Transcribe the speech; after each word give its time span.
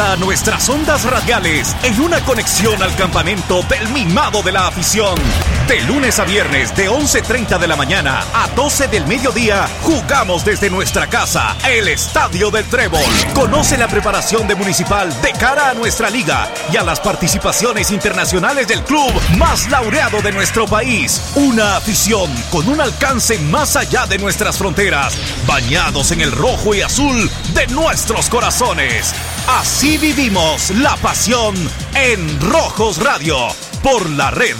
a 0.00 0.16
nuestras 0.16 0.68
ondas 0.68 1.04
radiales 1.04 1.74
en 1.82 2.00
una 2.00 2.20
conexión 2.20 2.80
al 2.82 2.94
campamento 2.94 3.62
del 3.64 3.88
mimado 3.88 4.42
de 4.42 4.52
la 4.52 4.68
afición. 4.68 5.18
De 5.66 5.80
lunes 5.82 6.18
a 6.18 6.24
viernes 6.24 6.74
de 6.76 6.88
11.30 6.88 7.58
de 7.58 7.66
la 7.66 7.74
mañana 7.74 8.24
a 8.32 8.48
12 8.54 8.88
del 8.88 9.06
mediodía, 9.06 9.68
jugamos 9.82 10.44
desde 10.44 10.70
nuestra 10.70 11.08
casa, 11.08 11.56
el 11.68 11.88
Estadio 11.88 12.50
del 12.50 12.64
Trébol. 12.66 13.02
Conoce 13.34 13.76
la 13.76 13.88
preparación 13.88 14.46
de 14.46 14.54
Municipal 14.54 15.10
de 15.20 15.32
cara 15.32 15.70
a 15.70 15.74
nuestra 15.74 16.10
liga 16.10 16.48
y 16.72 16.76
a 16.76 16.84
las 16.84 17.00
participaciones 17.00 17.90
internacionales 17.90 18.68
del 18.68 18.82
club 18.84 19.12
más 19.36 19.68
laureado 19.68 20.22
de 20.22 20.32
nuestro 20.32 20.66
país. 20.66 21.32
Una 21.34 21.76
afición 21.76 22.32
con 22.50 22.68
un 22.68 22.80
alcance 22.80 23.38
más 23.38 23.74
allá 23.76 24.06
de 24.06 24.18
nuestras 24.18 24.56
fronteras, 24.56 25.14
bañados 25.46 26.12
en 26.12 26.20
el 26.20 26.32
rojo 26.32 26.74
y 26.74 26.82
azul 26.82 27.30
de 27.52 27.66
nuestros 27.68 28.28
corazones. 28.28 29.14
Así 29.48 29.87
vivimos 29.96 30.70
la 30.70 30.96
pasión 30.96 31.54
en 31.94 32.40
Rojos 32.40 32.98
Radio 32.98 33.36
por 33.82 34.10
la 34.10 34.30
red 34.30 34.56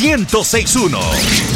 1061. 0.00 1.53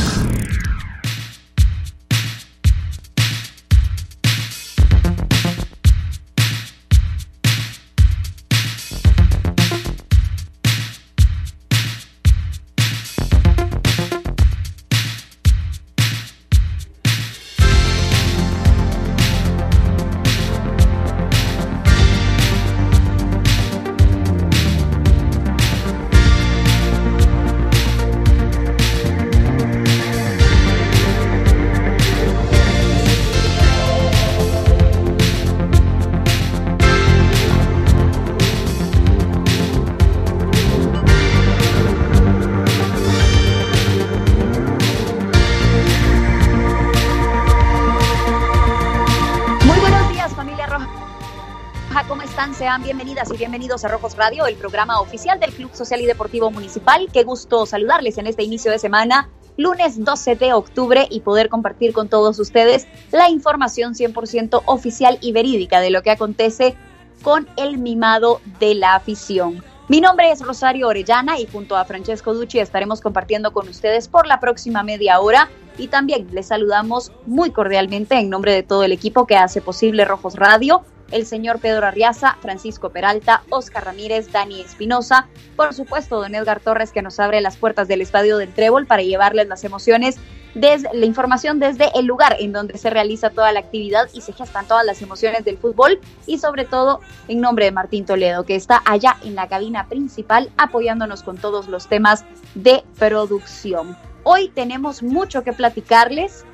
Bienvenidas 52.83 53.31
y 53.33 53.37
bienvenidos 53.37 53.85
a 53.85 53.89
Rojos 53.89 54.17
Radio, 54.17 54.47
el 54.47 54.55
programa 54.55 55.01
oficial 55.01 55.41
del 55.41 55.53
Club 55.53 55.75
Social 55.75 56.01
y 56.01 56.07
Deportivo 56.07 56.51
Municipal. 56.51 57.09
Qué 57.13 57.25
gusto 57.25 57.67
saludarles 57.67 58.19
en 58.19 58.27
este 58.27 58.45
inicio 58.45 58.71
de 58.71 58.79
semana, 58.79 59.29
lunes 59.57 60.03
12 60.03 60.37
de 60.37 60.53
octubre, 60.53 61.07
y 61.11 61.21
poder 61.21 61.49
compartir 61.49 61.93
con 61.93 62.09
todos 62.09 62.39
ustedes 62.39 62.87
la 63.11 63.29
información 63.29 63.95
100% 63.95 64.63
oficial 64.67 65.19
y 65.21 65.33
verídica 65.33 65.81
de 65.81 65.91
lo 65.91 66.03
que 66.03 66.11
acontece 66.11 66.77
con 67.23 67.49
el 67.57 67.79
mimado 67.79 68.41
de 68.61 68.75
la 68.75 68.95
afición. 68.95 69.63
Mi 69.89 70.01
nombre 70.01 70.31
es 70.31 70.41
Rosario 70.41 70.89
Orellana 70.89 71.39
y 71.39 71.47
junto 71.47 71.77
a 71.77 71.85
Francesco 71.85 72.33
Ducci 72.33 72.59
estaremos 72.59 73.01
compartiendo 73.01 73.53
con 73.53 73.69
ustedes 73.69 74.07
por 74.07 74.27
la 74.27 74.39
próxima 74.39 74.83
media 74.83 75.19
hora 75.21 75.51
y 75.79 75.89
también 75.89 76.29
les 76.33 76.47
saludamos 76.47 77.11
muy 77.27 77.51
cordialmente 77.51 78.19
en 78.19 78.31
nombre 78.31 78.53
de 78.53 78.63
todo 78.63 78.85
el 78.85 78.93
equipo 78.93 79.27
que 79.27 79.37
hace 79.37 79.61
posible 79.61 80.05
Rojos 80.05 80.37
Radio, 80.37 80.85
el 81.11 81.27
señor 81.27 81.59
Pedro 81.61 81.87
Arriaza, 81.87 82.37
Francisco 82.41 82.91
Peralta, 82.91 83.43
Oscar 83.51 83.85
Ramírez, 83.85 84.31
Dani 84.33 84.61
Espinosa, 84.61 85.29
por 85.57 85.75
supuesto 85.75 86.21
don 86.21 86.35
Edgar 86.35 86.61
Torres 86.61 86.93
que 86.93 87.03
nos 87.03 87.19
abre 87.21 87.41
las 87.41 87.57
puertas 87.57 87.89
del 87.89 88.01
Estadio 88.01 88.39
del 88.39 88.53
Trébol 88.53 88.87
para 88.87 89.03
llevarles 89.03 89.49
las 89.49 89.65
emociones 89.65 90.17
desde 90.55 90.89
la 90.95 91.07
información 91.07 91.61
desde 91.61 91.91
el 91.95 92.07
lugar 92.07 92.37
en 92.41 92.53
donde 92.53 92.79
se 92.79 92.91
realiza 92.91 93.31
toda 93.31 93.53
la 93.53 93.61
actividad 93.61 94.09
y 94.13 94.23
se 94.23 94.33
gestan 94.33 94.67
todas 94.67 94.85
las 94.85 95.03
emociones 95.03 95.45
del 95.45 95.59
fútbol 95.59 96.01
y 96.27 96.39
sobre 96.39 96.65
todo 96.65 97.01
en 97.29 97.41
nombre 97.41 97.67
de 97.67 97.73
Martín 97.73 98.07
Toledo 98.07 98.45
que 98.45 98.57
está 98.57 98.83
allá 98.85 99.17
en 99.23 99.35
la 99.35 99.49
cabina 99.49 99.89
principal 99.89 100.51
apoyándonos 100.57 101.23
con 101.23 101.37
todos 101.37 101.69
los 101.69 101.87
temas 101.87 102.25
de 102.55 102.83
producción. 102.99 103.97
Hoy 104.25 104.49
tenemos 104.49 105.03
mucho 105.03 105.43
que 105.43 105.53
platicarles. 105.53 106.45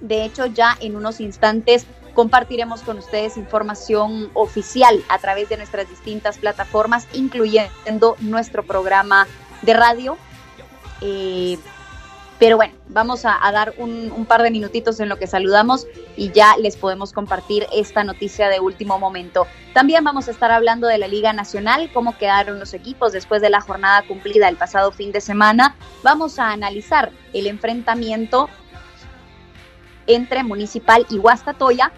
De 0.00 0.24
hecho, 0.24 0.46
ya 0.46 0.76
en 0.80 0.96
unos 0.96 1.20
instantes 1.20 1.86
compartiremos 2.14 2.82
con 2.82 2.98
ustedes 2.98 3.36
información 3.36 4.30
oficial 4.34 5.02
a 5.08 5.18
través 5.18 5.48
de 5.48 5.56
nuestras 5.56 5.88
distintas 5.88 6.38
plataformas, 6.38 7.06
incluyendo 7.12 8.16
nuestro 8.20 8.62
programa 8.62 9.26
de 9.62 9.74
radio. 9.74 10.16
Eh, 11.00 11.58
pero 12.40 12.56
bueno, 12.56 12.72
vamos 12.88 13.26
a, 13.26 13.38
dar 13.52 13.74
un, 13.76 14.24
par 14.26 14.42
de 14.42 14.50
minutitos 14.50 14.98
en 14.98 15.10
lo 15.10 15.18
que 15.18 15.26
saludamos 15.26 15.86
y 16.16 16.32
ya 16.32 16.56
les 16.56 16.74
podemos 16.74 17.12
compartir 17.12 17.66
esta 17.70 18.02
noticia 18.02 18.48
de 18.48 18.60
último 18.60 18.98
momento. 18.98 19.46
También 19.74 20.02
vamos 20.04 20.26
a 20.26 20.30
estar 20.30 20.50
hablando 20.50 20.86
de 20.86 20.96
la 20.96 21.06
Liga 21.06 21.34
Nacional, 21.34 21.90
cómo 21.92 22.16
quedaron 22.16 22.58
los 22.58 22.72
equipos 22.72 23.12
después 23.12 23.42
de 23.42 23.50
la 23.50 23.60
jornada 23.60 24.02
cumplida 24.08 24.48
el 24.48 24.56
pasado 24.56 24.90
fin 24.90 25.12
de 25.12 25.20
semana. 25.20 25.76
Vamos 26.02 26.38
a 26.38 26.50
analizar 26.50 27.12
el 27.34 27.46
enfrentamiento 27.46 28.48
entre 30.14 30.44
Municipal 30.44 31.06
y 31.10 31.18
Huastatoya, 31.18 31.92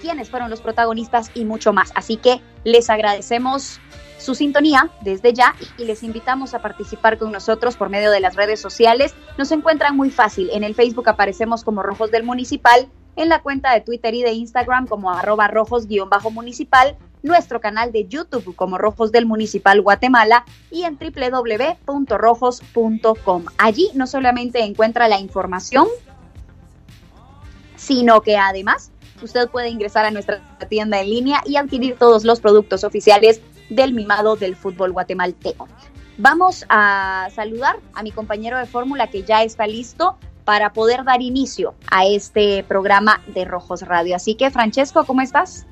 quiénes 0.00 0.28
fueron 0.28 0.50
los 0.50 0.60
protagonistas 0.60 1.30
y 1.34 1.44
mucho 1.44 1.72
más. 1.72 1.92
Así 1.94 2.16
que 2.16 2.40
les 2.64 2.90
agradecemos 2.90 3.80
su 4.18 4.34
sintonía 4.34 4.90
desde 5.02 5.32
ya 5.32 5.54
y 5.76 5.84
les 5.84 6.02
invitamos 6.02 6.54
a 6.54 6.60
participar 6.60 7.18
con 7.18 7.30
nosotros 7.30 7.76
por 7.76 7.90
medio 7.90 8.10
de 8.10 8.20
las 8.20 8.36
redes 8.36 8.60
sociales. 8.60 9.14
Nos 9.36 9.52
encuentran 9.52 9.96
muy 9.96 10.10
fácil. 10.10 10.48
En 10.52 10.64
el 10.64 10.74
Facebook 10.74 11.08
aparecemos 11.08 11.62
como 11.62 11.82
Rojos 11.82 12.10
del 12.10 12.22
Municipal, 12.22 12.88
en 13.16 13.28
la 13.28 13.42
cuenta 13.42 13.72
de 13.72 13.80
Twitter 13.80 14.14
y 14.14 14.22
de 14.22 14.32
Instagram 14.32 14.86
como 14.86 15.10
arroba 15.10 15.48
rojos-municipal, 15.48 16.96
nuestro 17.22 17.60
canal 17.60 17.92
de 17.92 18.06
YouTube 18.06 18.54
como 18.56 18.78
Rojos 18.78 19.12
del 19.12 19.26
Municipal 19.26 19.80
Guatemala 19.80 20.44
y 20.70 20.84
en 20.84 20.98
www.rojos.com. 20.98 23.44
Allí 23.58 23.90
no 23.94 24.06
solamente 24.06 24.62
encuentra 24.62 25.08
la 25.08 25.20
información, 25.20 25.88
sino 27.84 28.22
que 28.22 28.36
además 28.36 28.90
usted 29.22 29.48
puede 29.48 29.68
ingresar 29.68 30.06
a 30.06 30.10
nuestra 30.10 30.40
tienda 30.68 31.00
en 31.00 31.10
línea 31.10 31.42
y 31.44 31.56
adquirir 31.56 31.96
todos 31.98 32.24
los 32.24 32.40
productos 32.40 32.82
oficiales 32.82 33.42
del 33.68 33.92
mimado 33.92 34.36
del 34.36 34.56
fútbol 34.56 34.92
guatemalteco. 34.92 35.68
Vamos 36.16 36.64
a 36.68 37.28
saludar 37.34 37.76
a 37.92 38.02
mi 38.02 38.10
compañero 38.10 38.58
de 38.58 38.66
fórmula 38.66 39.08
que 39.08 39.22
ya 39.22 39.42
está 39.42 39.66
listo 39.66 40.16
para 40.44 40.72
poder 40.72 41.04
dar 41.04 41.20
inicio 41.20 41.74
a 41.90 42.06
este 42.06 42.64
programa 42.64 43.20
de 43.26 43.44
Rojos 43.44 43.82
Radio. 43.82 44.16
Así 44.16 44.34
que, 44.34 44.50
Francesco, 44.50 45.04
¿cómo 45.04 45.20
estás? 45.20 45.66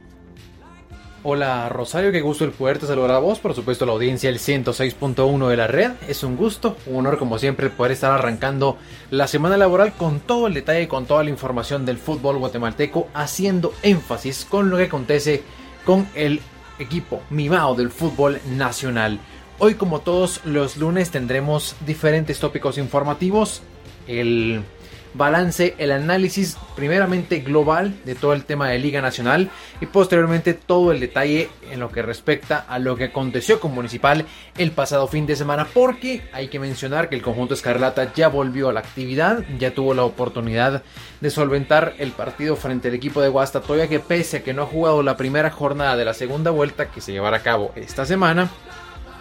Hola 1.24 1.68
Rosario, 1.68 2.10
qué 2.10 2.20
gusto 2.20 2.44
el 2.44 2.50
poderte 2.50 2.84
saludar 2.84 3.12
a 3.12 3.20
vos, 3.20 3.38
por 3.38 3.54
supuesto 3.54 3.86
la 3.86 3.92
audiencia 3.92 4.28
el 4.28 4.40
106.1 4.40 5.48
de 5.50 5.56
la 5.56 5.68
red. 5.68 5.92
Es 6.08 6.24
un 6.24 6.36
gusto, 6.36 6.76
un 6.86 6.96
honor 6.96 7.16
como 7.16 7.38
siempre 7.38 7.70
poder 7.70 7.92
estar 7.92 8.10
arrancando 8.10 8.76
la 9.12 9.28
semana 9.28 9.56
laboral 9.56 9.92
con 9.92 10.18
todo 10.18 10.48
el 10.48 10.54
detalle, 10.54 10.88
con 10.88 11.06
toda 11.06 11.22
la 11.22 11.30
información 11.30 11.86
del 11.86 11.98
fútbol 11.98 12.38
guatemalteco, 12.38 13.06
haciendo 13.14 13.72
énfasis 13.84 14.44
con 14.44 14.68
lo 14.68 14.78
que 14.78 14.84
acontece 14.84 15.44
con 15.84 16.08
el 16.16 16.40
equipo 16.80 17.22
mimado 17.30 17.76
del 17.76 17.90
fútbol 17.90 18.40
nacional. 18.56 19.20
Hoy 19.60 19.74
como 19.74 20.00
todos 20.00 20.40
los 20.44 20.76
lunes 20.76 21.12
tendremos 21.12 21.76
diferentes 21.86 22.40
tópicos 22.40 22.78
informativos. 22.78 23.62
El 24.08 24.64
balance, 25.14 25.74
el 25.78 25.92
análisis 25.92 26.56
primeramente 26.74 27.40
global 27.40 27.94
de 28.04 28.14
todo 28.14 28.32
el 28.32 28.44
tema 28.44 28.68
de 28.68 28.78
Liga 28.78 29.02
Nacional 29.02 29.50
y 29.80 29.86
posteriormente 29.86 30.54
todo 30.54 30.92
el 30.92 31.00
detalle 31.00 31.50
en 31.70 31.80
lo 31.80 31.90
que 31.90 32.02
respecta 32.02 32.64
a 32.68 32.78
lo 32.78 32.96
que 32.96 33.04
aconteció 33.04 33.60
con 33.60 33.74
Municipal 33.74 34.26
el 34.58 34.70
pasado 34.70 35.06
fin 35.08 35.26
de 35.26 35.36
semana 35.36 35.66
porque 35.72 36.22
hay 36.32 36.48
que 36.48 36.58
mencionar 36.58 37.08
que 37.08 37.16
el 37.16 37.22
conjunto 37.22 37.54
Escarlata 37.54 38.12
ya 38.14 38.28
volvió 38.28 38.68
a 38.68 38.72
la 38.72 38.80
actividad, 38.80 39.44
ya 39.58 39.74
tuvo 39.74 39.94
la 39.94 40.04
oportunidad 40.04 40.82
de 41.20 41.30
solventar 41.30 41.94
el 41.98 42.12
partido 42.12 42.56
frente 42.56 42.88
al 42.88 42.94
equipo 42.94 43.20
de 43.20 43.28
Guastatoya 43.28 43.88
que 43.88 44.00
pese 44.00 44.38
a 44.38 44.42
que 44.42 44.54
no 44.54 44.62
ha 44.62 44.66
jugado 44.66 45.02
la 45.02 45.16
primera 45.16 45.50
jornada 45.50 45.96
de 45.96 46.04
la 46.04 46.14
segunda 46.14 46.50
vuelta 46.50 46.90
que 46.90 47.00
se 47.00 47.12
llevará 47.12 47.38
a 47.38 47.42
cabo 47.42 47.72
esta 47.76 48.04
semana, 48.04 48.50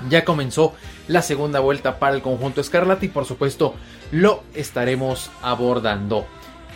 ya 0.09 0.25
comenzó 0.25 0.73
la 1.07 1.21
segunda 1.21 1.59
vuelta 1.59 1.99
para 1.99 2.15
el 2.15 2.21
conjunto 2.21 2.61
Escarlata 2.61 3.05
y 3.05 3.09
por 3.09 3.25
supuesto 3.25 3.75
lo 4.11 4.43
estaremos 4.53 5.31
abordando. 5.41 6.25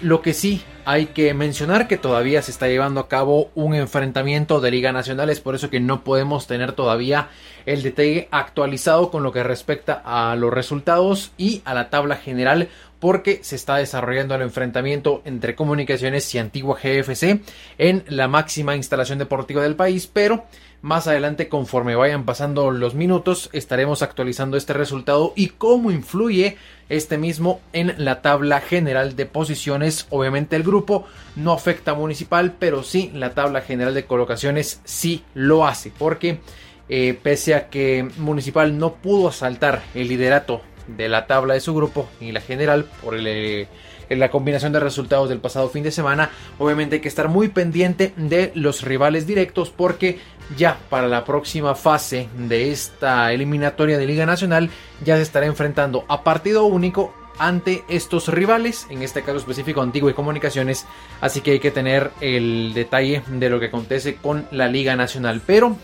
Lo 0.01 0.21
que 0.21 0.33
sí 0.33 0.61
hay 0.83 1.07
que 1.07 1.33
mencionar 1.33 1.87
que 1.87 1.97
todavía 1.97 2.41
se 2.41 2.51
está 2.51 2.67
llevando 2.67 2.99
a 2.99 3.07
cabo 3.07 3.49
un 3.55 3.73
enfrentamiento 3.73 4.61
de 4.61 4.71
Liga 4.71 4.91
Nacional, 4.91 5.29
es 5.29 5.39
por 5.39 5.55
eso 5.55 5.69
que 5.69 5.79
no 5.79 6.03
podemos 6.03 6.47
tener 6.47 6.73
todavía 6.73 7.29
el 7.65 7.81
detalle 7.81 8.27
actualizado 8.29 9.09
con 9.09 9.23
lo 9.23 9.31
que 9.31 9.43
respecta 9.43 10.01
a 10.05 10.35
los 10.35 10.53
resultados 10.53 11.31
y 11.37 11.61
a 11.65 11.73
la 11.73 11.89
tabla 11.89 12.17
general 12.17 12.69
porque 12.99 13.39
se 13.43 13.55
está 13.55 13.77
desarrollando 13.77 14.35
el 14.35 14.41
enfrentamiento 14.41 15.21
entre 15.25 15.55
comunicaciones 15.55 16.33
y 16.33 16.39
antigua 16.39 16.79
GFC 16.81 17.41
en 17.77 18.03
la 18.07 18.27
máxima 18.27 18.75
instalación 18.75 19.19
deportiva 19.19 19.63
del 19.63 19.75
país, 19.75 20.07
pero 20.11 20.45
más 20.85 21.07
adelante, 21.07 21.49
conforme 21.49 21.95
vayan 21.95 22.25
pasando 22.25 22.69
los 22.69 22.93
minutos, 22.93 23.49
estaremos 23.53 24.03
actualizando 24.03 24.55
este 24.55 24.73
resultado 24.73 25.33
y 25.35 25.47
cómo 25.47 25.89
influye 25.89 26.57
este 26.89 27.17
mismo 27.17 27.59
en 27.73 27.95
la 27.97 28.21
tabla 28.21 28.61
general 28.61 29.15
de 29.15 29.25
posiciones. 29.25 30.05
Obviamente 30.11 30.55
el 30.55 30.61
grupo 30.61 31.07
no 31.35 31.53
afecta 31.53 31.91
a 31.91 31.95
Municipal, 31.95 32.53
pero 32.59 32.83
sí 32.83 33.09
la 33.15 33.33
tabla 33.33 33.61
general 33.61 33.95
de 33.95 34.05
colocaciones 34.05 34.79
sí 34.83 35.23
lo 35.33 35.65
hace, 35.65 35.91
porque 35.97 36.37
eh, 36.87 37.17
pese 37.19 37.55
a 37.55 37.71
que 37.71 38.07
Municipal 38.17 38.77
no 38.77 38.93
pudo 38.93 39.29
asaltar 39.29 39.81
el 39.95 40.07
liderato 40.07 40.61
de 40.85 41.09
la 41.09 41.25
tabla 41.25 41.55
de 41.55 41.61
su 41.61 41.73
grupo 41.73 42.07
y 42.21 42.31
la 42.31 42.41
general 42.41 42.85
por 43.01 43.15
el... 43.15 43.25
Eh, 43.25 43.67
en 44.09 44.19
la 44.19 44.29
combinación 44.29 44.73
de 44.73 44.79
resultados 44.79 45.29
del 45.29 45.39
pasado 45.39 45.69
fin 45.69 45.83
de 45.83 45.91
semana. 45.91 46.29
Obviamente 46.57 46.95
hay 46.95 47.01
que 47.01 47.07
estar 47.07 47.27
muy 47.27 47.49
pendiente 47.49 48.13
de 48.17 48.51
los 48.55 48.83
rivales 48.83 49.27
directos 49.27 49.69
porque 49.69 50.19
ya 50.57 50.77
para 50.89 51.07
la 51.07 51.25
próxima 51.25 51.75
fase 51.75 52.29
de 52.37 52.71
esta 52.71 53.31
eliminatoria 53.31 53.97
de 53.97 54.05
Liga 54.05 54.25
Nacional 54.25 54.69
ya 55.03 55.15
se 55.15 55.23
estará 55.23 55.45
enfrentando 55.45 56.05
a 56.07 56.23
partido 56.23 56.65
único 56.65 57.13
ante 57.37 57.83
estos 57.89 58.29
rivales, 58.29 58.87
en 58.89 59.01
este 59.01 59.21
caso 59.21 59.37
específico 59.37 59.81
Antiguo 59.81 60.09
y 60.09 60.13
Comunicaciones, 60.13 60.85
así 61.21 61.41
que 61.41 61.51
hay 61.51 61.59
que 61.59 61.71
tener 61.71 62.11
el 62.21 62.73
detalle 62.73 63.23
de 63.27 63.49
lo 63.49 63.59
que 63.59 63.67
acontece 63.67 64.15
con 64.15 64.47
la 64.51 64.67
Liga 64.67 64.95
Nacional, 64.95 65.41
pero 65.45 65.75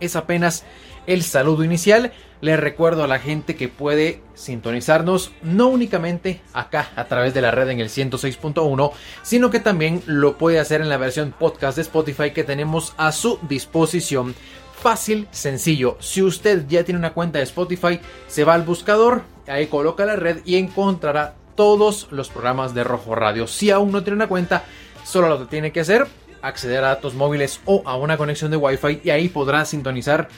es 0.00 0.16
apenas 0.16 0.64
el 1.06 1.22
saludo 1.22 1.64
inicial. 1.64 2.12
Les 2.40 2.60
recuerdo 2.60 3.04
a 3.04 3.08
la 3.08 3.18
gente 3.18 3.56
que 3.56 3.68
puede 3.68 4.20
sintonizarnos 4.34 5.32
no 5.42 5.68
únicamente 5.68 6.42
acá 6.52 6.90
a 6.94 7.06
través 7.06 7.32
de 7.32 7.40
la 7.40 7.50
red 7.50 7.70
en 7.70 7.80
el 7.80 7.88
106.1, 7.88 8.92
sino 9.22 9.50
que 9.50 9.60
también 9.60 10.02
lo 10.06 10.36
puede 10.36 10.58
hacer 10.58 10.82
en 10.82 10.90
la 10.90 10.98
versión 10.98 11.34
podcast 11.38 11.76
de 11.76 11.82
Spotify 11.82 12.32
que 12.32 12.44
tenemos 12.44 12.92
a 12.98 13.12
su 13.12 13.38
disposición. 13.48 14.34
Fácil, 14.78 15.26
sencillo. 15.30 15.96
Si 16.00 16.22
usted 16.22 16.66
ya 16.68 16.84
tiene 16.84 16.98
una 16.98 17.14
cuenta 17.14 17.38
de 17.38 17.44
Spotify, 17.44 17.98
se 18.26 18.44
va 18.44 18.52
al 18.52 18.64
buscador, 18.64 19.22
ahí 19.46 19.68
coloca 19.68 20.04
la 20.04 20.16
red 20.16 20.40
y 20.44 20.56
encontrará 20.56 21.36
todos 21.54 22.08
los 22.10 22.28
programas 22.28 22.74
de 22.74 22.84
Rojo 22.84 23.14
Radio. 23.14 23.46
Si 23.46 23.70
aún 23.70 23.92
no 23.92 24.02
tiene 24.02 24.16
una 24.16 24.28
cuenta, 24.28 24.64
solo 25.04 25.28
lo 25.28 25.38
que 25.38 25.46
tiene 25.46 25.72
que 25.72 25.80
hacer, 25.80 26.06
acceder 26.42 26.84
a 26.84 26.88
datos 26.88 27.14
móviles 27.14 27.60
o 27.64 27.82
a 27.86 27.96
una 27.96 28.18
conexión 28.18 28.50
de 28.50 28.58
Wi-Fi 28.58 29.00
y 29.02 29.10
ahí 29.10 29.28
podrá 29.28 29.64
sintonizar 29.64 30.28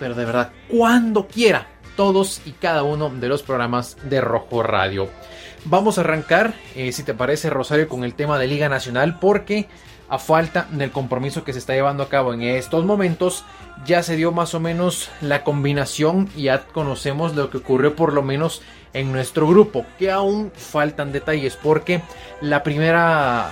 pero 0.00 0.14
de 0.16 0.24
verdad, 0.24 0.52
cuando 0.68 1.28
quiera, 1.28 1.68
todos 1.94 2.40
y 2.46 2.52
cada 2.52 2.82
uno 2.82 3.10
de 3.10 3.28
los 3.28 3.42
programas 3.42 3.96
de 4.02 4.20
Rojo 4.20 4.62
Radio. 4.62 5.08
Vamos 5.66 5.98
a 5.98 6.00
arrancar, 6.00 6.54
eh, 6.74 6.90
si 6.92 7.02
te 7.02 7.12
parece, 7.14 7.50
Rosario, 7.50 7.88
con 7.88 8.02
el 8.02 8.14
tema 8.14 8.38
de 8.38 8.46
Liga 8.46 8.70
Nacional, 8.70 9.18
porque 9.20 9.68
a 10.08 10.18
falta 10.18 10.66
del 10.72 10.90
compromiso 10.90 11.44
que 11.44 11.52
se 11.52 11.58
está 11.60 11.74
llevando 11.74 12.02
a 12.02 12.08
cabo 12.08 12.32
en 12.32 12.42
estos 12.42 12.84
momentos, 12.84 13.44
ya 13.84 14.02
se 14.02 14.16
dio 14.16 14.32
más 14.32 14.54
o 14.54 14.60
menos 14.60 15.10
la 15.20 15.44
combinación 15.44 16.28
y 16.34 16.44
ya 16.44 16.64
conocemos 16.64 17.36
lo 17.36 17.50
que 17.50 17.58
ocurrió 17.58 17.94
por 17.94 18.12
lo 18.12 18.22
menos 18.22 18.62
en 18.92 19.12
nuestro 19.12 19.46
grupo, 19.46 19.86
que 19.98 20.10
aún 20.10 20.50
faltan 20.56 21.12
detalles, 21.12 21.56
porque 21.56 22.02
la 22.40 22.62
primera 22.62 23.50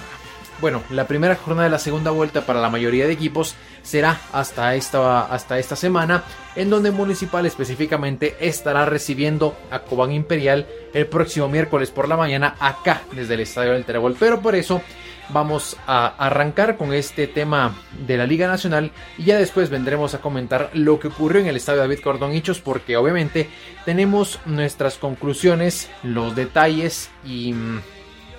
bueno, 0.61 0.83
la 0.91 1.07
primera 1.07 1.37
jornada 1.37 1.65
de 1.65 1.71
la 1.71 1.79
segunda 1.79 2.11
vuelta 2.11 2.45
para 2.45 2.61
la 2.61 2.71
mayoría 2.71 3.07
de 3.07 3.13
equipos 3.13 3.55
será 3.83 4.21
hasta 4.33 4.75
esta, 4.75 5.23
hasta 5.23 5.59
esta 5.59 5.77
semana, 5.77 6.25
en 6.57 6.71
donde 6.71 6.91
Municipal 6.91 7.47
específicamente 7.47 8.37
estará 8.41 8.85
recibiendo 8.85 9.57
a 9.71 9.81
Cobán 9.81 10.13
Imperial 10.13 10.67
el 10.93 11.07
próximo 11.07 11.49
miércoles 11.49 11.91
por 11.91 12.09
la 12.09 12.17
mañana 12.17 12.57
acá 12.59 13.03
desde 13.13 13.35
el 13.35 13.41
Estadio 13.41 13.73
del 13.73 13.85
Terebol. 13.85 14.17
Pero 14.19 14.41
por 14.41 14.55
eso 14.55 14.83
vamos 15.31 15.77
a 15.87 16.07
arrancar 16.07 16.77
con 16.77 16.93
este 16.93 17.27
tema 17.27 17.77
de 18.07 18.17
la 18.17 18.27
Liga 18.27 18.49
Nacional 18.49 18.91
y 19.17 19.25
ya 19.25 19.39
después 19.39 19.71
vendremos 19.71 20.15
a 20.15 20.21
comentar 20.21 20.71
lo 20.73 20.99
que 20.99 21.09
ocurrió 21.09 21.41
en 21.41 21.49
el 21.49 21.57
Estadio 21.57 21.81
David 21.81 22.01
Cordón 22.01 22.35
Hichos 22.35 22.61
porque 22.61 22.97
obviamente 22.97 23.49
tenemos 23.85 24.41
nuestras 24.47 24.97
conclusiones, 24.97 25.89
los 26.03 26.35
detalles 26.35 27.11
y 27.25 27.53
mm, 27.53 27.81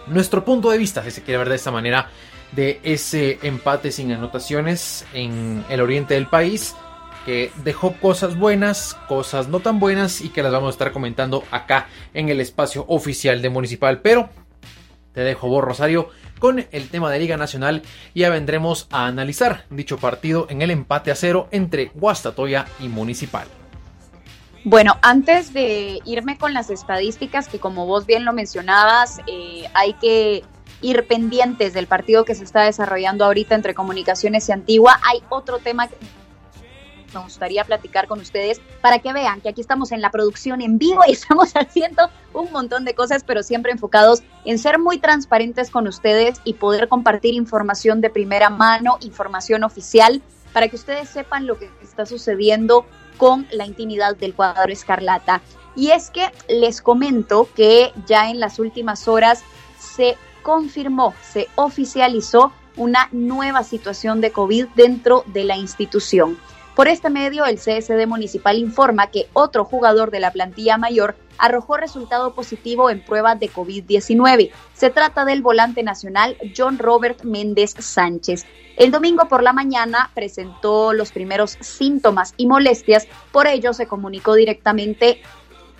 nuestro 0.09 0.43
punto 0.45 0.69
de 0.69 0.77
vista, 0.77 1.03
si 1.03 1.11
se 1.11 1.23
quiere 1.23 1.37
ver 1.39 1.49
de 1.49 1.55
esta 1.55 1.71
manera, 1.71 2.09
de 2.51 2.79
ese 2.83 3.39
empate 3.43 3.91
sin 3.91 4.11
anotaciones 4.11 5.05
en 5.13 5.63
el 5.69 5.81
oriente 5.81 6.15
del 6.15 6.27
país, 6.27 6.75
que 7.25 7.51
dejó 7.63 7.93
cosas 7.93 8.37
buenas, 8.37 8.97
cosas 9.07 9.47
no 9.49 9.59
tan 9.59 9.79
buenas 9.79 10.21
y 10.21 10.29
que 10.29 10.41
las 10.41 10.51
vamos 10.51 10.69
a 10.69 10.71
estar 10.71 10.91
comentando 10.91 11.43
acá 11.51 11.87
en 12.13 12.29
el 12.29 12.41
espacio 12.41 12.85
oficial 12.87 13.41
de 13.41 13.49
Municipal. 13.49 14.01
Pero 14.01 14.29
te 15.13 15.21
dejo 15.21 15.47
vos, 15.47 15.63
Rosario, 15.63 16.09
con 16.39 16.65
el 16.71 16.89
tema 16.89 17.11
de 17.11 17.19
Liga 17.19 17.37
Nacional 17.37 17.83
y 18.13 18.21
ya 18.21 18.29
vendremos 18.29 18.87
a 18.89 19.05
analizar 19.05 19.65
dicho 19.69 19.97
partido 19.97 20.47
en 20.49 20.61
el 20.61 20.71
empate 20.71 21.11
a 21.11 21.15
cero 21.15 21.49
entre 21.51 21.91
Guastatoya 21.93 22.65
y 22.79 22.87
Municipal. 22.87 23.58
Bueno, 24.65 24.97
antes 25.01 25.53
de 25.53 26.01
irme 26.05 26.37
con 26.37 26.53
las 26.53 26.69
estadísticas, 26.69 27.47
que 27.47 27.59
como 27.59 27.85
vos 27.85 28.05
bien 28.05 28.25
lo 28.25 28.33
mencionabas, 28.33 29.19
eh, 29.25 29.65
hay 29.73 29.93
que 29.93 30.43
ir 30.81 31.07
pendientes 31.07 31.73
del 31.73 31.87
partido 31.87 32.25
que 32.25 32.35
se 32.35 32.43
está 32.43 32.63
desarrollando 32.63 33.25
ahorita 33.25 33.55
entre 33.55 33.73
Comunicaciones 33.73 34.47
y 34.49 34.51
Antigua, 34.51 34.99
hay 35.03 35.23
otro 35.29 35.59
tema 35.59 35.87
que 35.87 35.95
me 37.13 37.21
gustaría 37.21 37.63
platicar 37.63 38.07
con 38.07 38.19
ustedes 38.19 38.61
para 38.81 38.99
que 38.99 39.13
vean 39.13 39.41
que 39.41 39.49
aquí 39.49 39.61
estamos 39.61 39.91
en 39.91 40.01
la 40.01 40.11
producción 40.11 40.61
en 40.61 40.77
vivo 40.77 41.01
y 41.07 41.11
estamos 41.13 41.53
haciendo 41.53 42.09
un 42.33 42.51
montón 42.51 42.85
de 42.85 42.93
cosas, 42.93 43.23
pero 43.23 43.43
siempre 43.43 43.71
enfocados 43.71 44.23
en 44.45 44.59
ser 44.59 44.79
muy 44.79 44.99
transparentes 44.99 45.71
con 45.71 45.87
ustedes 45.87 46.39
y 46.43 46.53
poder 46.53 46.87
compartir 46.87 47.33
información 47.33 48.01
de 48.01 48.09
primera 48.09 48.49
mano, 48.49 48.97
información 49.01 49.63
oficial, 49.63 50.21
para 50.53 50.67
que 50.67 50.75
ustedes 50.75 51.09
sepan 51.09 51.45
lo 51.45 51.57
que 51.57 51.69
está 51.81 52.05
sucediendo 52.05 52.85
con 53.19 53.45
la 53.51 53.67
intimidad 53.67 54.15
del 54.15 54.33
cuadro 54.33 54.71
escarlata. 54.71 55.41
Y 55.75 55.91
es 55.91 56.09
que 56.09 56.31
les 56.47 56.81
comento 56.81 57.47
que 57.55 57.91
ya 58.07 58.31
en 58.31 58.39
las 58.39 58.57
últimas 58.57 59.07
horas 59.07 59.43
se 59.77 60.17
confirmó, 60.41 61.13
se 61.21 61.47
oficializó 61.55 62.51
una 62.77 63.09
nueva 63.11 63.63
situación 63.63 64.21
de 64.21 64.31
COVID 64.31 64.67
dentro 64.75 65.23
de 65.27 65.43
la 65.43 65.57
institución. 65.57 66.39
Por 66.75 66.87
este 66.87 67.09
medio, 67.09 67.45
el 67.45 67.57
CSD 67.57 68.07
municipal 68.07 68.57
informa 68.57 69.07
que 69.07 69.27
otro 69.33 69.65
jugador 69.65 70.11
de 70.11 70.21
la 70.21 70.31
plantilla 70.31 70.77
mayor 70.77 71.17
arrojó 71.39 71.77
resultado 71.77 72.33
positivo 72.33 72.89
en 72.89 73.03
pruebas 73.03 73.39
de 73.39 73.49
COVID-19. 73.49 74.51
Se 74.73 74.89
trata 74.89 75.25
del 75.25 75.41
volante 75.41 75.83
nacional 75.83 76.37
John 76.55 76.77
Robert 76.77 77.23
Méndez 77.23 77.75
Sánchez. 77.79 78.45
El 78.77 78.91
domingo 78.91 79.27
por 79.27 79.43
la 79.43 79.53
mañana 79.53 80.11
presentó 80.13 80.93
los 80.93 81.11
primeros 81.11 81.57
síntomas 81.59 82.33
y 82.37 82.47
molestias, 82.47 83.07
por 83.31 83.47
ello 83.47 83.73
se 83.73 83.87
comunicó 83.87 84.35
directamente 84.35 85.21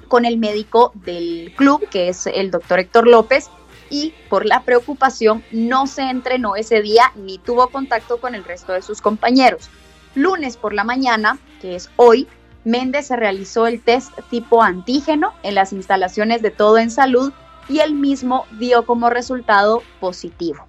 con 0.09 0.25
el 0.25 0.37
médico 0.37 0.91
del 0.95 1.53
club, 1.55 1.87
que 1.89 2.09
es 2.09 2.27
el 2.27 2.51
doctor 2.51 2.79
Héctor 2.79 3.07
López, 3.07 3.49
y 3.89 4.13
por 4.29 4.45
la 4.45 4.63
preocupación 4.63 5.43
no 5.51 5.87
se 5.87 6.01
entrenó 6.03 6.55
ese 6.55 6.81
día 6.81 7.11
ni 7.15 7.37
tuvo 7.37 7.69
contacto 7.69 8.17
con 8.17 8.35
el 8.35 8.43
resto 8.43 8.73
de 8.73 8.81
sus 8.81 9.01
compañeros. 9.01 9.69
Lunes 10.15 10.57
por 10.57 10.73
la 10.73 10.83
mañana, 10.83 11.39
que 11.61 11.75
es 11.75 11.89
hoy, 11.95 12.27
Méndez 12.69 13.07
se 13.07 13.15
realizó 13.15 13.65
el 13.65 13.81
test 13.81 14.11
tipo 14.29 14.61
antígeno 14.61 15.33
en 15.41 15.55
las 15.55 15.73
instalaciones 15.73 16.43
de 16.43 16.51
Todo 16.51 16.77
en 16.77 16.91
Salud 16.91 17.33
y 17.67 17.79
él 17.79 17.93
mismo 17.93 18.45
dio 18.59 18.85
como 18.85 19.09
resultado 19.09 19.81
positivo. 19.99 20.65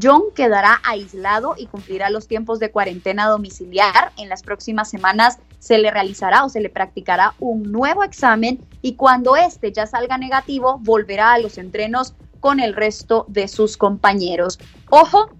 John 0.00 0.24
quedará 0.34 0.80
aislado 0.84 1.54
y 1.56 1.66
cumplirá 1.66 2.10
los 2.10 2.28
tiempos 2.28 2.58
de 2.58 2.70
cuarentena 2.70 3.26
domiciliar. 3.26 4.12
En 4.18 4.28
las 4.28 4.42
próximas 4.42 4.90
semanas 4.90 5.38
se 5.58 5.78
le 5.78 5.90
realizará 5.90 6.44
o 6.44 6.50
se 6.50 6.60
le 6.60 6.68
practicará 6.68 7.34
un 7.40 7.72
nuevo 7.72 8.04
examen 8.04 8.60
y 8.82 8.94
cuando 8.94 9.34
este 9.34 9.72
ya 9.72 9.86
salga 9.86 10.18
negativo 10.18 10.78
volverá 10.82 11.32
a 11.32 11.38
los 11.38 11.56
entrenos 11.56 12.14
con 12.40 12.60
el 12.60 12.74
resto 12.74 13.24
de 13.28 13.48
sus 13.48 13.76
compañeros. 13.76 14.58
Ojo 14.90 15.30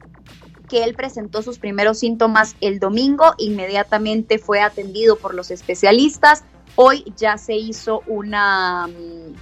que 0.68 0.84
él 0.84 0.94
presentó 0.94 1.42
sus 1.42 1.58
primeros 1.58 1.98
síntomas 1.98 2.54
el 2.60 2.78
domingo, 2.78 3.34
inmediatamente 3.38 4.38
fue 4.38 4.60
atendido 4.60 5.16
por 5.16 5.34
los 5.34 5.50
especialistas. 5.50 6.44
Hoy 6.76 7.12
ya 7.16 7.38
se 7.38 7.56
hizo 7.56 8.02
una, 8.06 8.86
mm, 8.86 9.34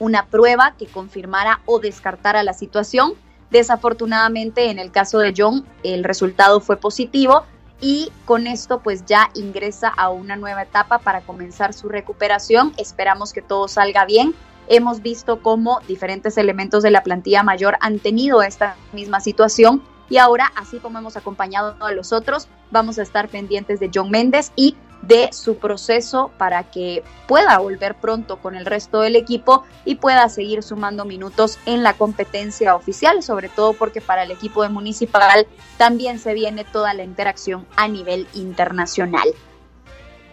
una 0.00 0.26
prueba 0.26 0.74
que 0.78 0.86
confirmara 0.86 1.60
o 1.64 1.78
descartara 1.78 2.42
la 2.42 2.52
situación. 2.52 3.14
Desafortunadamente, 3.50 4.70
en 4.70 4.78
el 4.78 4.90
caso 4.90 5.18
de 5.18 5.32
John, 5.34 5.66
el 5.82 6.04
resultado 6.04 6.60
fue 6.60 6.76
positivo 6.76 7.44
y 7.80 8.10
con 8.24 8.46
esto 8.46 8.80
pues 8.80 9.06
ya 9.06 9.30
ingresa 9.34 9.88
a 9.88 10.10
una 10.10 10.36
nueva 10.36 10.62
etapa 10.62 10.98
para 10.98 11.22
comenzar 11.22 11.72
su 11.72 11.88
recuperación. 11.88 12.74
Esperamos 12.76 13.32
que 13.32 13.40
todo 13.40 13.68
salga 13.68 14.04
bien. 14.04 14.34
Hemos 14.68 15.00
visto 15.00 15.40
cómo 15.40 15.80
diferentes 15.88 16.36
elementos 16.36 16.82
de 16.82 16.90
la 16.90 17.02
plantilla 17.02 17.42
mayor 17.42 17.78
han 17.80 18.00
tenido 18.00 18.42
esta 18.42 18.76
misma 18.92 19.20
situación 19.20 19.82
y 20.08 20.18
ahora, 20.18 20.50
así 20.56 20.78
como 20.78 20.98
hemos 20.98 21.16
acompañado 21.16 21.76
a 21.80 21.92
los 21.92 22.12
otros, 22.12 22.48
vamos 22.70 22.98
a 22.98 23.02
estar 23.02 23.28
pendientes 23.28 23.80
de 23.80 23.90
John 23.92 24.10
Méndez 24.10 24.52
y 24.56 24.76
de 25.02 25.30
su 25.32 25.58
proceso 25.58 26.30
para 26.38 26.64
que 26.64 27.04
pueda 27.26 27.58
volver 27.58 27.94
pronto 27.94 28.38
con 28.38 28.56
el 28.56 28.66
resto 28.66 29.00
del 29.00 29.16
equipo 29.16 29.64
y 29.84 29.96
pueda 29.96 30.28
seguir 30.28 30.62
sumando 30.62 31.04
minutos 31.04 31.58
en 31.66 31.82
la 31.82 31.94
competencia 31.94 32.74
oficial, 32.74 33.22
sobre 33.22 33.48
todo 33.48 33.74
porque 33.74 34.00
para 34.00 34.24
el 34.24 34.30
equipo 34.30 34.62
de 34.62 34.70
Municipal 34.70 35.46
también 35.76 36.18
se 36.18 36.34
viene 36.34 36.64
toda 36.64 36.94
la 36.94 37.04
interacción 37.04 37.66
a 37.76 37.86
nivel 37.86 38.26
internacional. 38.34 39.28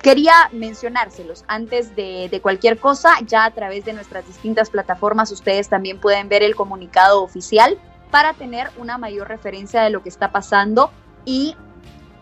Quería 0.02 0.50
mencionárselos 0.52 1.46
antes 1.48 1.96
de, 1.96 2.30
de, 2.30 2.42
cualquier 2.42 2.78
cosa, 2.78 3.16
ya 3.26 3.46
a 3.46 3.52
través 3.52 3.86
de 3.86 3.94
nuestras 3.94 4.28
distintas 4.28 4.70
plataformas 4.70 5.32
ustedes 5.32 5.68
también 5.68 6.00
pueden 6.00 6.30
ver 6.30 6.44
el 6.44 6.56
comunicado 6.56 7.24
oficial 7.24 7.80
para 8.16 8.34
tener 8.34 8.70
una 8.78 8.98
mayor 8.98 9.28
referencia 9.28 9.82
de 9.82 9.90
lo 9.90 10.02
que 10.02 10.08
está 10.08 10.32
pasando 10.32 10.90
y 11.26 11.54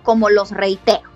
como 0.02 0.32
los 0.32 0.50
reitero, 0.50 1.08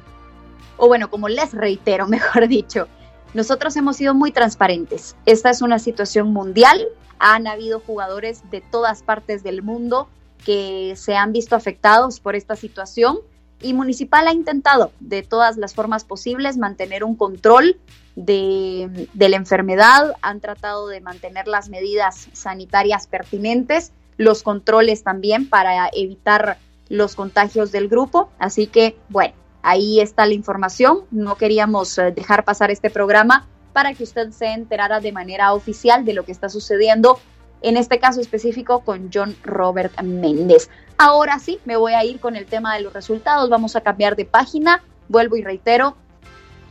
o 0.77 0.85
bueno, 0.85 1.09
como 1.09 1.29
les 1.29 1.51
reitero, 1.51 2.07
mejor 2.07 2.47
dicho, 2.47 2.87
nosotros 3.33 3.75
hemos 3.75 3.97
sido 3.97 4.13
muy 4.13 4.31
transparentes. 4.31 5.15
Esta 5.25 5.49
es 5.49 5.63
una 5.63 5.79
situación 5.79 6.31
mundial, 6.31 6.87
han 7.17 7.47
habido 7.47 7.79
jugadores 7.79 8.43
de 8.51 8.61
todas 8.61 9.01
partes 9.01 9.41
del 9.41 9.63
mundo 9.63 10.09
que 10.45 10.93
se 10.95 11.15
han 11.15 11.33
visto 11.33 11.55
afectados 11.55 12.19
por 12.19 12.35
esta 12.35 12.55
situación 12.55 13.17
y 13.59 13.73
Municipal 13.73 14.27
ha 14.27 14.31
intentado 14.31 14.91
de 14.99 15.23
todas 15.23 15.57
las 15.57 15.73
formas 15.73 16.05
posibles 16.05 16.55
mantener 16.55 17.03
un 17.03 17.15
control 17.15 17.79
de, 18.15 19.09
la 19.15 19.37
enfermedad, 19.37 20.13
han 20.21 20.39
tratado 20.39 20.87
de 20.87 21.01
mantener 21.01 21.47
las 21.47 21.69
medidas 21.69 22.27
sanitarias 22.33 23.07
pertinentes 23.07 23.91
los 24.17 24.43
controles 24.43 25.03
también 25.03 25.47
para 25.49 25.89
evitar 25.93 26.57
los 26.89 27.15
contagios 27.15 27.71
del 27.71 27.87
grupo. 27.87 28.29
Así 28.39 28.67
que, 28.67 28.97
bueno, 29.09 29.33
ahí 29.61 29.99
está 29.99 30.25
la 30.25 30.33
información. 30.33 31.01
No 31.11 31.35
queríamos 31.35 31.97
eh, 31.97 32.11
dejar 32.11 32.43
pasar 32.43 32.71
este 32.71 32.89
programa 32.89 33.47
para 33.73 33.93
que 33.93 34.03
usted 34.03 34.31
se 34.31 34.47
enterara 34.47 34.99
de 34.99 35.11
manera 35.11 35.53
oficial 35.53 36.03
de 36.03 36.13
lo 36.13 36.25
que 36.25 36.31
está 36.31 36.49
sucediendo, 36.49 37.19
en 37.61 37.77
este 37.77 37.99
caso 37.99 38.21
específico 38.21 38.79
con 38.79 39.09
John 39.13 39.35
Robert 39.43 40.01
Méndez. 40.01 40.69
Ahora 40.97 41.37
sí, 41.37 41.59
me 41.65 41.77
voy 41.77 41.93
a 41.93 42.03
ir 42.03 42.19
con 42.19 42.35
el 42.35 42.47
tema 42.47 42.75
de 42.75 42.81
los 42.81 42.93
resultados. 42.93 43.49
Vamos 43.49 43.75
a 43.75 43.81
cambiar 43.81 44.15
de 44.15 44.25
página. 44.25 44.83
Vuelvo 45.09 45.35
y 45.37 45.43
reitero, 45.43 45.95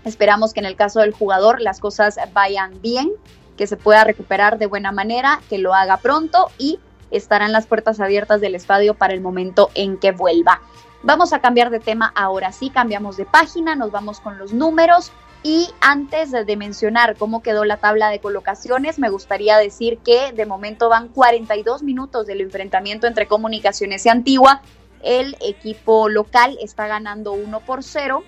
esperamos 0.05 0.53
que 0.53 0.61
en 0.61 0.67
el 0.67 0.77
caso 0.77 1.01
del 1.01 1.13
jugador 1.13 1.61
las 1.61 1.81
cosas 1.81 2.19
vayan 2.33 2.83
bien, 2.83 3.13
que 3.57 3.67
se 3.67 3.77
pueda 3.77 4.05
recuperar 4.05 4.59
de 4.59 4.67
buena 4.67 4.93
manera, 4.93 5.41
que 5.49 5.59
lo 5.59 5.75
haga 5.75 5.97
pronto 5.99 6.51
y 6.59 6.81
estarán 7.11 7.53
las 7.53 7.67
puertas 7.67 8.01
abiertas 8.01 8.41
del 8.41 8.55
estadio 8.55 8.95
para 8.95 9.15
el 9.15 9.21
momento 9.21 9.71
en 9.75 9.99
que 9.99 10.13
vuelva. 10.13 10.61
Vamos 11.03 11.33
a 11.33 11.41
cambiar 11.41 11.71
de 11.71 11.81
tema 11.81 12.13
ahora 12.17 12.53
sí, 12.53 12.71
cambiamos 12.71 13.17
de 13.17 13.27
página, 13.27 13.77
nos 13.77 13.91
vamos 13.91 14.21
con 14.21 14.39
los 14.39 14.53
números. 14.53 15.13
Y 15.43 15.69
antes 15.81 16.33
de 16.33 16.57
mencionar 16.57 17.15
cómo 17.17 17.41
quedó 17.41 17.65
la 17.65 17.77
tabla 17.77 18.09
de 18.09 18.19
colocaciones, 18.19 18.99
me 18.99 19.11
gustaría 19.11 19.57
decir 19.59 19.99
que 19.99 20.33
de 20.33 20.47
momento 20.47 20.89
van 20.89 21.07
42 21.09 21.85
minutos 21.85 22.27
del 22.27 22.41
enfrentamiento 22.41 23.07
entre 23.07 23.29
Comunicaciones 23.29 24.05
y 24.05 24.09
Antigua. 24.09 24.63
El 25.03 25.37
equipo 25.41 26.09
local 26.09 26.59
está 26.61 26.89
ganando 26.89 27.33
1 27.33 27.61
por 27.61 27.85
0 27.85 28.25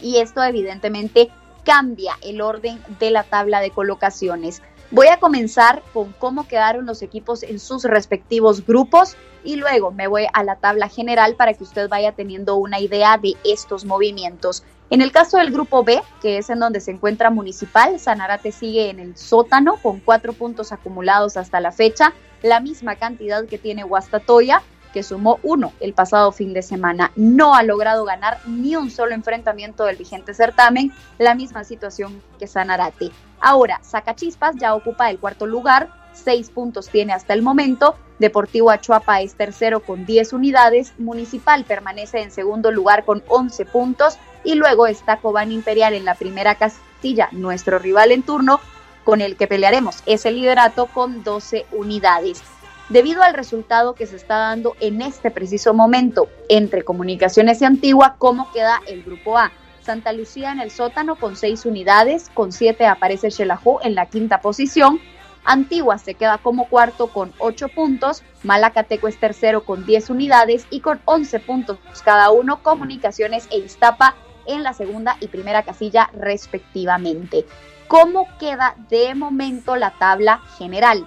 y 0.00 0.16
esto 0.16 0.42
evidentemente 0.42 1.30
cambia 1.64 2.14
el 2.22 2.40
orden 2.40 2.82
de 2.98 3.12
la 3.12 3.22
tabla 3.22 3.60
de 3.60 3.70
colocaciones. 3.70 4.62
Voy 4.92 5.06
a 5.06 5.18
comenzar 5.18 5.84
con 5.92 6.12
cómo 6.18 6.48
quedaron 6.48 6.84
los 6.84 7.02
equipos 7.02 7.44
en 7.44 7.60
sus 7.60 7.84
respectivos 7.84 8.66
grupos 8.66 9.16
y 9.44 9.54
luego 9.54 9.92
me 9.92 10.08
voy 10.08 10.26
a 10.32 10.42
la 10.42 10.56
tabla 10.56 10.88
general 10.88 11.36
para 11.36 11.54
que 11.54 11.62
usted 11.62 11.88
vaya 11.88 12.10
teniendo 12.10 12.56
una 12.56 12.80
idea 12.80 13.16
de 13.16 13.34
estos 13.44 13.84
movimientos. 13.84 14.64
En 14.90 15.00
el 15.00 15.12
caso 15.12 15.38
del 15.38 15.52
grupo 15.52 15.84
B, 15.84 16.02
que 16.20 16.38
es 16.38 16.50
en 16.50 16.58
donde 16.58 16.80
se 16.80 16.90
encuentra 16.90 17.30
Municipal, 17.30 18.00
Sanarate 18.00 18.50
sigue 18.50 18.90
en 18.90 18.98
el 18.98 19.16
sótano 19.16 19.76
con 19.76 20.00
cuatro 20.00 20.32
puntos 20.32 20.72
acumulados 20.72 21.36
hasta 21.36 21.60
la 21.60 21.70
fecha, 21.70 22.12
la 22.42 22.58
misma 22.58 22.96
cantidad 22.96 23.46
que 23.46 23.58
tiene 23.58 23.84
Guastatoya, 23.84 24.60
que 24.92 25.02
sumó 25.02 25.38
uno 25.42 25.72
el 25.80 25.94
pasado 25.94 26.32
fin 26.32 26.52
de 26.52 26.62
semana. 26.62 27.12
No 27.16 27.54
ha 27.54 27.62
logrado 27.62 28.04
ganar 28.04 28.38
ni 28.46 28.76
un 28.76 28.90
solo 28.90 29.14
enfrentamiento 29.14 29.84
del 29.84 29.96
vigente 29.96 30.34
certamen, 30.34 30.92
la 31.18 31.34
misma 31.34 31.64
situación 31.64 32.22
que 32.38 32.46
Sanarate. 32.46 33.10
Ahora, 33.40 33.80
Sacachispas 33.82 34.56
ya 34.56 34.74
ocupa 34.74 35.10
el 35.10 35.18
cuarto 35.18 35.46
lugar, 35.46 35.90
seis 36.12 36.50
puntos 36.50 36.88
tiene 36.88 37.12
hasta 37.12 37.34
el 37.34 37.42
momento. 37.42 37.96
Deportivo 38.18 38.70
Achuapa 38.70 39.22
es 39.22 39.34
tercero 39.34 39.80
con 39.80 40.04
10 40.04 40.34
unidades. 40.34 40.92
Municipal 40.98 41.64
permanece 41.64 42.20
en 42.20 42.30
segundo 42.30 42.70
lugar 42.70 43.04
con 43.04 43.22
11 43.28 43.64
puntos. 43.64 44.18
Y 44.44 44.54
luego 44.54 44.86
está 44.86 45.16
Cobán 45.18 45.52
Imperial 45.52 45.94
en 45.94 46.04
la 46.04 46.14
primera 46.14 46.54
castilla, 46.54 47.28
nuestro 47.32 47.78
rival 47.78 48.12
en 48.12 48.22
turno, 48.22 48.60
con 49.04 49.20
el 49.22 49.36
que 49.36 49.46
pelearemos 49.46 50.02
ese 50.06 50.30
liderato 50.30 50.86
con 50.86 51.22
12 51.24 51.66
unidades 51.72 52.42
debido 52.90 53.22
al 53.22 53.34
resultado 53.34 53.94
que 53.94 54.06
se 54.06 54.16
está 54.16 54.36
dando 54.36 54.76
en 54.80 55.00
este 55.00 55.30
preciso 55.30 55.72
momento 55.72 56.28
entre 56.48 56.84
Comunicaciones 56.84 57.62
y 57.62 57.64
Antigua, 57.64 58.16
cómo 58.18 58.52
queda 58.52 58.80
el 58.86 59.02
grupo 59.02 59.38
A. 59.38 59.52
Santa 59.82 60.12
Lucía 60.12 60.52
en 60.52 60.60
el 60.60 60.70
sótano 60.70 61.16
con 61.16 61.36
seis 61.36 61.64
unidades, 61.64 62.30
con 62.34 62.52
siete 62.52 62.86
aparece 62.86 63.30
Xelajú 63.30 63.78
en 63.82 63.94
la 63.94 64.06
quinta 64.06 64.40
posición, 64.40 65.00
Antigua 65.44 65.96
se 65.98 66.14
queda 66.14 66.38
como 66.38 66.68
cuarto 66.68 67.06
con 67.06 67.32
ocho 67.38 67.68
puntos, 67.68 68.22
Malacateco 68.42 69.08
es 69.08 69.18
tercero 69.18 69.64
con 69.64 69.86
diez 69.86 70.10
unidades 70.10 70.66
y 70.68 70.80
con 70.80 71.00
once 71.06 71.40
puntos 71.40 71.78
cada 72.04 72.30
uno, 72.30 72.62
Comunicaciones 72.62 73.48
e 73.50 73.58
Iztapa 73.58 74.16
en 74.46 74.62
la 74.62 74.74
segunda 74.74 75.16
y 75.20 75.28
primera 75.28 75.62
casilla 75.62 76.10
respectivamente. 76.12 77.46
¿Cómo 77.88 78.26
queda 78.38 78.76
de 78.88 79.14
momento 79.14 79.76
la 79.76 79.92
tabla 79.92 80.42
general? 80.58 81.06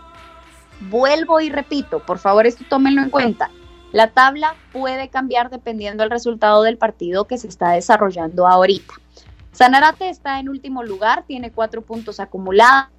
Vuelvo 0.82 1.39
y 1.39 1.50
repito, 1.50 2.00
por 2.00 2.20
favor 2.20 2.46
esto 2.46 2.65
tómenlo 2.70 3.01
en 3.01 3.10
cuenta. 3.10 3.50
La 3.92 4.12
tabla 4.12 4.56
puede 4.72 5.10
cambiar 5.10 5.50
dependiendo 5.50 6.03
del 6.03 6.10
resultado 6.10 6.63
del 6.63 6.77
partido 6.77 7.25
que 7.25 7.38
se 7.38 7.48
está 7.48 7.72
desarrollando 7.72 8.48
ahorita. 8.48 8.96
Sanarate 9.51 10.10
está 10.10 10.39
en 10.39 10.50
último 10.50 10.84
lugar, 10.84 11.25
tiene 11.27 11.51
cuatro 11.51 11.84
puntos 11.84 12.20
acumulados, 12.20 12.89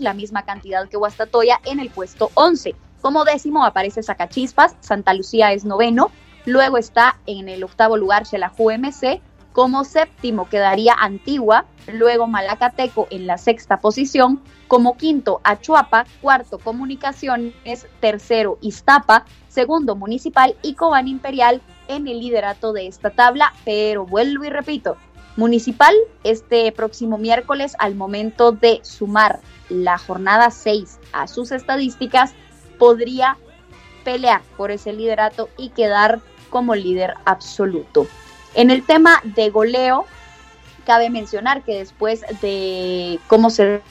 la 0.00 0.12
misma 0.12 0.44
cantidad 0.44 0.88
que 0.88 0.98
Guastatoya 0.98 1.58
en 1.64 1.80
el 1.80 1.88
puesto 1.88 2.30
11. 2.34 2.74
Como 3.00 3.24
décimo 3.24 3.64
aparece 3.64 4.02
Zacachispas, 4.02 4.76
Santa 4.80 5.14
Lucía 5.14 5.52
es 5.52 5.64
noveno, 5.64 6.10
luego 6.44 6.76
está 6.76 7.18
en 7.26 7.48
el 7.48 7.64
octavo 7.64 7.96
lugar 7.96 8.26
Xelajú 8.26 8.70
MC, 8.70 9.22
como 9.58 9.82
séptimo 9.82 10.48
quedaría 10.48 10.94
Antigua, 10.96 11.64
luego 11.92 12.28
Malacateco 12.28 13.08
en 13.10 13.26
la 13.26 13.38
sexta 13.38 13.80
posición, 13.80 14.40
como 14.68 14.96
quinto 14.96 15.40
Achuapa, 15.42 16.06
cuarto 16.20 16.60
Comunicaciones, 16.60 17.88
tercero 17.98 18.58
Iztapa, 18.60 19.24
segundo 19.48 19.96
Municipal 19.96 20.54
y 20.62 20.74
Cobán 20.74 21.08
Imperial 21.08 21.60
en 21.88 22.06
el 22.06 22.20
liderato 22.20 22.72
de 22.72 22.86
esta 22.86 23.10
tabla, 23.10 23.52
pero 23.64 24.06
vuelvo 24.06 24.44
y 24.44 24.50
repito, 24.50 24.96
Municipal 25.36 25.96
este 26.22 26.70
próximo 26.70 27.18
miércoles 27.18 27.74
al 27.80 27.96
momento 27.96 28.52
de 28.52 28.78
sumar 28.84 29.40
la 29.68 29.98
jornada 29.98 30.52
6 30.52 31.00
a 31.12 31.26
sus 31.26 31.50
estadísticas 31.50 32.32
podría 32.78 33.36
pelear 34.04 34.40
por 34.56 34.70
ese 34.70 34.92
liderato 34.92 35.48
y 35.58 35.70
quedar 35.70 36.20
como 36.48 36.76
líder 36.76 37.14
absoluto. 37.24 38.06
En 38.54 38.70
el 38.70 38.84
tema 38.84 39.20
de 39.24 39.50
goleo, 39.50 40.06
cabe 40.84 41.10
mencionar 41.10 41.62
que 41.62 41.78
después 41.78 42.24
de 42.40 43.20
cómo 43.26 43.50
se 43.50 43.82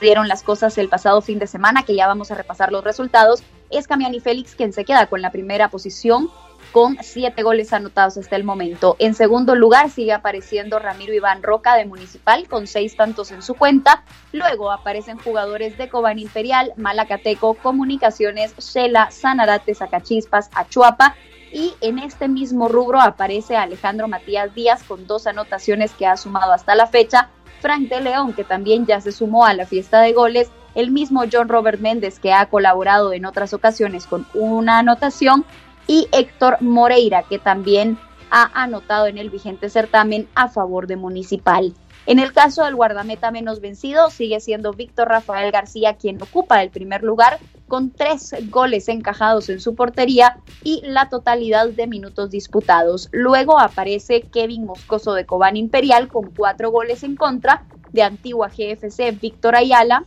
dieron 0.00 0.28
las 0.28 0.42
cosas 0.42 0.76
el 0.78 0.88
pasado 0.88 1.22
fin 1.22 1.38
de 1.38 1.46
semana, 1.46 1.84
que 1.84 1.94
ya 1.94 2.06
vamos 2.06 2.30
a 2.30 2.34
repasar 2.34 2.72
los 2.72 2.84
resultados, 2.84 3.42
es 3.70 3.86
Camiani 3.86 4.20
Félix 4.20 4.54
quien 4.54 4.72
se 4.72 4.84
queda 4.84 5.06
con 5.06 5.22
la 5.22 5.30
primera 5.30 5.68
posición 5.68 6.30
con 6.72 6.96
siete 7.02 7.42
goles 7.42 7.72
anotados 7.72 8.16
hasta 8.16 8.34
el 8.34 8.44
momento. 8.44 8.96
En 8.98 9.14
segundo 9.14 9.54
lugar 9.54 9.90
sigue 9.90 10.12
apareciendo 10.12 10.78
Ramiro 10.78 11.12
Iván 11.12 11.42
Roca 11.42 11.76
de 11.76 11.84
Municipal 11.84 12.48
con 12.48 12.66
seis 12.66 12.96
tantos 12.96 13.30
en 13.30 13.42
su 13.42 13.54
cuenta. 13.54 14.04
Luego 14.32 14.70
aparecen 14.70 15.18
jugadores 15.18 15.76
de 15.76 15.88
Cobán 15.88 16.18
Imperial, 16.18 16.72
Malacateco, 16.76 17.54
Comunicaciones, 17.54 18.56
Shela, 18.56 19.10
Sanarate, 19.10 19.74
Zacachispas, 19.74 20.50
Achuapa. 20.54 21.14
Y 21.52 21.74
en 21.82 21.98
este 21.98 22.28
mismo 22.28 22.68
rubro 22.68 22.98
aparece 23.00 23.56
Alejandro 23.56 24.08
Matías 24.08 24.54
Díaz 24.54 24.82
con 24.84 25.06
dos 25.06 25.26
anotaciones 25.26 25.92
que 25.92 26.06
ha 26.06 26.16
sumado 26.16 26.52
hasta 26.52 26.74
la 26.74 26.86
fecha. 26.86 27.28
Frank 27.60 27.88
de 27.88 28.00
León, 28.00 28.32
que 28.32 28.42
también 28.42 28.86
ya 28.86 29.00
se 29.00 29.12
sumó 29.12 29.44
a 29.44 29.52
la 29.52 29.66
fiesta 29.66 30.00
de 30.00 30.14
goles. 30.14 30.50
El 30.74 30.90
mismo 30.90 31.24
John 31.30 31.50
Robert 31.50 31.78
Méndez, 31.80 32.18
que 32.18 32.32
ha 32.32 32.46
colaborado 32.46 33.12
en 33.12 33.26
otras 33.26 33.52
ocasiones 33.52 34.06
con 34.06 34.26
una 34.32 34.78
anotación 34.78 35.44
y 35.86 36.08
Héctor 36.10 36.56
Moreira, 36.62 37.24
que 37.24 37.38
también 37.38 37.98
ha 38.30 38.50
anotado 38.54 39.06
en 39.06 39.18
el 39.18 39.28
vigente 39.28 39.68
certamen 39.68 40.28
a 40.34 40.48
favor 40.48 40.86
de 40.86 40.96
Municipal. 40.96 41.74
En 42.06 42.18
el 42.18 42.32
caso 42.32 42.64
del 42.64 42.74
guardameta 42.74 43.30
menos 43.30 43.60
vencido, 43.60 44.08
sigue 44.10 44.40
siendo 44.40 44.72
Víctor 44.72 45.08
Rafael 45.08 45.52
García 45.52 45.94
quien 45.94 46.20
ocupa 46.20 46.62
el 46.62 46.70
primer 46.70 47.02
lugar 47.02 47.38
con 47.72 47.90
tres 47.90 48.34
goles 48.50 48.90
encajados 48.90 49.48
en 49.48 49.58
su 49.58 49.74
portería 49.74 50.36
y 50.62 50.82
la 50.84 51.08
totalidad 51.08 51.70
de 51.70 51.86
minutos 51.86 52.30
disputados. 52.30 53.08
Luego 53.12 53.58
aparece 53.58 54.20
Kevin 54.30 54.66
Moscoso 54.66 55.14
de 55.14 55.24
Cobán 55.24 55.56
Imperial 55.56 56.08
con 56.08 56.30
cuatro 56.32 56.70
goles 56.70 57.02
en 57.02 57.16
contra 57.16 57.64
de 57.90 58.02
Antigua 58.02 58.50
GFC 58.50 59.18
Víctor 59.18 59.56
Ayala. 59.56 60.04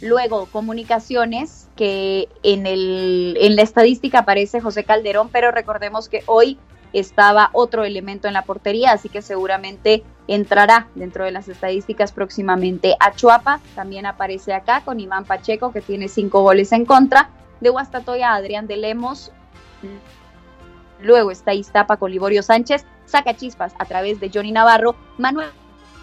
Luego 0.00 0.46
Comunicaciones 0.46 1.68
que 1.76 2.30
en, 2.42 2.66
el, 2.66 3.36
en 3.38 3.54
la 3.54 3.60
estadística 3.60 4.20
aparece 4.20 4.62
José 4.62 4.84
Calderón, 4.84 5.28
pero 5.30 5.50
recordemos 5.50 6.08
que 6.08 6.22
hoy 6.24 6.56
estaba 6.92 7.50
otro 7.52 7.84
elemento 7.84 8.28
en 8.28 8.34
la 8.34 8.42
portería, 8.42 8.92
así 8.92 9.08
que 9.08 9.22
seguramente 9.22 10.02
entrará 10.28 10.88
dentro 10.94 11.24
de 11.24 11.32
las 11.32 11.48
estadísticas 11.48 12.12
próximamente. 12.12 12.96
Achuapa 13.00 13.60
también 13.74 14.06
aparece 14.06 14.52
acá 14.52 14.82
con 14.84 15.00
Iván 15.00 15.24
Pacheco, 15.24 15.72
que 15.72 15.80
tiene 15.80 16.08
cinco 16.08 16.42
goles 16.42 16.72
en 16.72 16.84
contra. 16.84 17.30
De 17.60 17.70
Guastatoya, 17.70 18.34
Adrián 18.34 18.66
de 18.66 18.76
Lemos. 18.76 19.32
Luego 21.00 21.30
está 21.30 21.54
Iztapa 21.54 21.96
con 21.96 22.10
Liborio 22.10 22.42
Sánchez. 22.42 22.84
Saca 23.06 23.34
chispas 23.36 23.74
a 23.78 23.84
través 23.84 24.20
de 24.20 24.30
Johnny 24.32 24.52
Navarro. 24.52 24.94
Manuel 25.18 25.50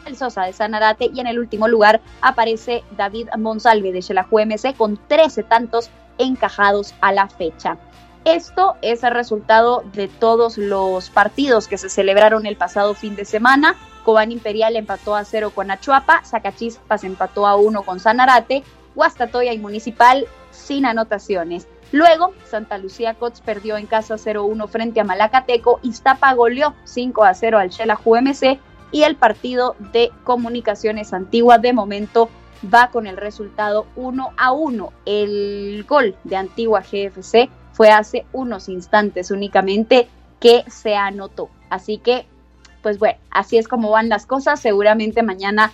el 0.05 0.17
Sosa 0.17 0.43
de 0.43 0.53
Sanarate 0.53 1.09
y 1.13 1.19
en 1.19 1.27
el 1.27 1.39
último 1.39 1.67
lugar 1.67 2.01
aparece 2.21 2.83
David 2.97 3.29
Monsalve 3.37 3.91
de 3.91 4.01
Xelajú 4.01 4.39
MC 4.39 4.75
con 4.75 4.99
13 5.07 5.43
tantos 5.43 5.89
encajados 6.17 6.93
a 7.01 7.11
la 7.11 7.27
fecha. 7.27 7.77
Esto 8.25 8.75
es 8.81 9.03
el 9.03 9.11
resultado 9.11 9.83
de 9.93 10.07
todos 10.07 10.57
los 10.57 11.09
partidos 11.09 11.67
que 11.67 11.77
se 11.77 11.89
celebraron 11.89 12.45
el 12.45 12.57
pasado 12.57 12.93
fin 12.93 13.15
de 13.15 13.25
semana. 13.25 13.75
Cobán 14.03 14.31
Imperial 14.31 14.75
empató 14.75 15.15
a 15.15 15.23
cero 15.23 15.51
con 15.55 15.71
Achuapa, 15.71 16.23
Zacachispas 16.25 17.03
empató 17.03 17.47
a 17.47 17.55
uno 17.55 17.83
con 17.83 17.99
Sanarate, 17.99 18.63
Guastatoya 18.93 19.53
y 19.53 19.57
Municipal 19.57 20.27
sin 20.51 20.85
anotaciones. 20.85 21.67
Luego, 21.91 22.33
Santa 22.45 22.77
Lucía 22.77 23.15
Cots 23.15 23.41
perdió 23.41 23.77
en 23.77 23.87
casa 23.87 24.15
0-1 24.15 24.67
frente 24.67 24.99
a 24.99 25.03
Malacateco, 25.05 25.79
Iztapa 25.81 26.33
goleó 26.33 26.75
5 26.83 27.23
a 27.23 27.33
0 27.33 27.57
al 27.57 27.71
Xelajú 27.71 28.15
MC 28.15 28.59
y 28.91 29.03
el 29.03 29.15
partido 29.15 29.75
de 29.91 30.11
Comunicaciones 30.23 31.13
Antigua 31.13 31.57
de 31.57 31.73
momento 31.73 32.29
va 32.71 32.89
con 32.91 33.07
el 33.07 33.17
resultado 33.17 33.87
1 33.95 34.29
a 34.37 34.51
1. 34.51 34.93
El 35.05 35.85
gol 35.87 36.15
de 36.23 36.35
Antigua 36.35 36.81
GFC 36.81 37.49
fue 37.79 37.91
hace 37.91 38.25
unos 38.33 38.67
instantes 38.67 39.31
únicamente 39.31 40.09
que 40.41 40.65
se 40.67 40.97
anotó. 40.97 41.49
Así 41.69 41.97
que, 41.97 42.25
pues 42.81 42.99
bueno, 42.99 43.17
así 43.31 43.57
es 43.57 43.69
como 43.69 43.89
van 43.89 44.09
las 44.09 44.25
cosas. 44.25 44.59
Seguramente 44.59 45.23
mañana 45.23 45.71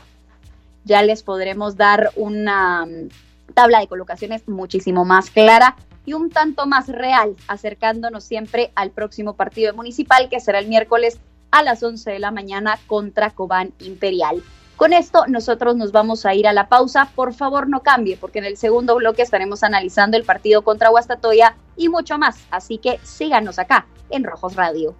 ya 0.83 1.01
les 1.01 1.23
podremos 1.23 1.77
dar 1.77 2.11
una 2.15 2.85
mm, 2.85 3.09
tabla 3.55 3.79
de 3.79 3.87
colocaciones 3.87 4.47
muchísimo 4.47 5.03
más 5.03 5.31
clara 5.31 5.77
y 6.05 6.13
un 6.13 6.29
tanto 6.29 6.67
más 6.67 6.89
real, 6.89 7.35
acercándonos 7.47 8.23
siempre 8.23 8.71
al 8.75 8.91
próximo 8.91 9.33
partido 9.33 9.73
municipal 9.73 10.29
que 10.29 10.39
será 10.39 10.59
el 10.59 10.67
miércoles 10.67 11.17
a 11.49 11.63
las 11.63 11.81
11 11.81 12.11
de 12.11 12.19
la 12.19 12.29
mañana 12.29 12.77
contra 12.85 13.31
Cobán 13.31 13.73
Imperial. 13.79 14.43
Con 14.75 14.91
esto 14.91 15.25
nosotros 15.27 15.77
nos 15.77 15.93
vamos 15.93 16.25
a 16.25 16.35
ir 16.35 16.47
a 16.47 16.53
la 16.53 16.67
pausa. 16.67 17.09
Por 17.15 17.33
favor 17.33 17.69
no 17.69 17.81
cambie 17.81 18.17
porque 18.17 18.39
en 18.39 18.45
el 18.45 18.57
segundo 18.57 18.95
bloque 18.95 19.21
estaremos 19.21 19.63
analizando 19.63 20.17
el 20.17 20.23
partido 20.23 20.63
contra 20.63 20.89
Guastatoya 20.89 21.55
y 21.77 21.87
mucho 21.87 22.17
más. 22.17 22.37
Así 22.51 22.77
que 22.77 22.99
síganos 23.03 23.57
acá 23.57 23.87
en 24.09 24.25
Rojos 24.25 24.55
Radio. 24.55 24.93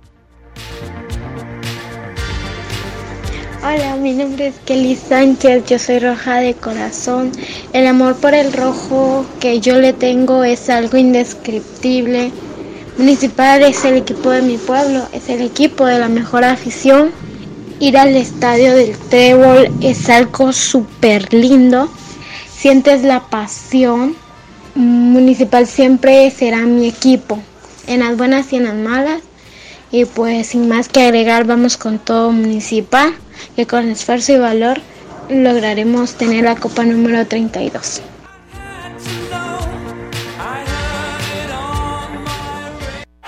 Hola, 3.61 3.95
mi 3.95 4.13
nombre 4.13 4.47
es 4.47 4.59
Kelly 4.59 4.95
Sánchez, 4.95 5.65
yo 5.65 5.79
soy 5.79 5.99
roja 5.99 6.35
de 6.35 6.53
corazón. 6.53 7.31
El 7.73 7.87
amor 7.87 8.15
por 8.15 8.33
el 8.33 8.53
rojo 8.53 9.25
que 9.39 9.59
yo 9.59 9.79
le 9.81 9.91
tengo 9.91 10.43
es 10.43 10.69
algo 10.69 10.97
indescriptible. 10.97 12.31
Municipal 12.97 13.63
es 13.63 13.83
el 13.83 13.95
equipo 13.97 14.29
de 14.29 14.43
mi 14.43 14.57
pueblo, 14.57 15.07
es 15.11 15.27
el 15.29 15.41
equipo 15.41 15.85
de 15.85 15.99
la 15.99 16.07
mejor 16.07 16.45
afición. 16.45 17.11
Ir 17.79 17.97
al 17.97 18.15
estadio 18.15 18.73
del 18.73 18.97
Trébol 18.97 19.69
es 19.81 20.09
algo 20.09 20.53
súper 20.53 21.33
lindo. 21.33 21.89
Sientes 22.49 23.03
la 23.03 23.19
pasión. 23.19 24.15
Municipal 24.75 25.67
siempre 25.67 26.31
será 26.31 26.59
mi 26.59 26.87
equipo, 26.87 27.39
en 27.87 28.01
las 28.01 28.17
buenas 28.17 28.51
y 28.53 28.57
en 28.57 28.65
las 28.65 28.75
malas. 28.75 29.21
Y 29.91 30.05
pues 30.05 30.47
sin 30.47 30.67
más 30.69 30.89
que 30.89 31.03
agregar, 31.03 31.45
vamos 31.45 31.77
con 31.77 31.99
todo 31.99 32.31
Municipal, 32.31 33.13
que 33.55 33.67
con 33.67 33.89
esfuerzo 33.89 34.33
y 34.33 34.37
valor 34.37 34.79
lograremos 35.29 36.15
tener 36.15 36.45
la 36.45 36.55
Copa 36.55 36.83
número 36.83 37.25
32. 37.27 38.01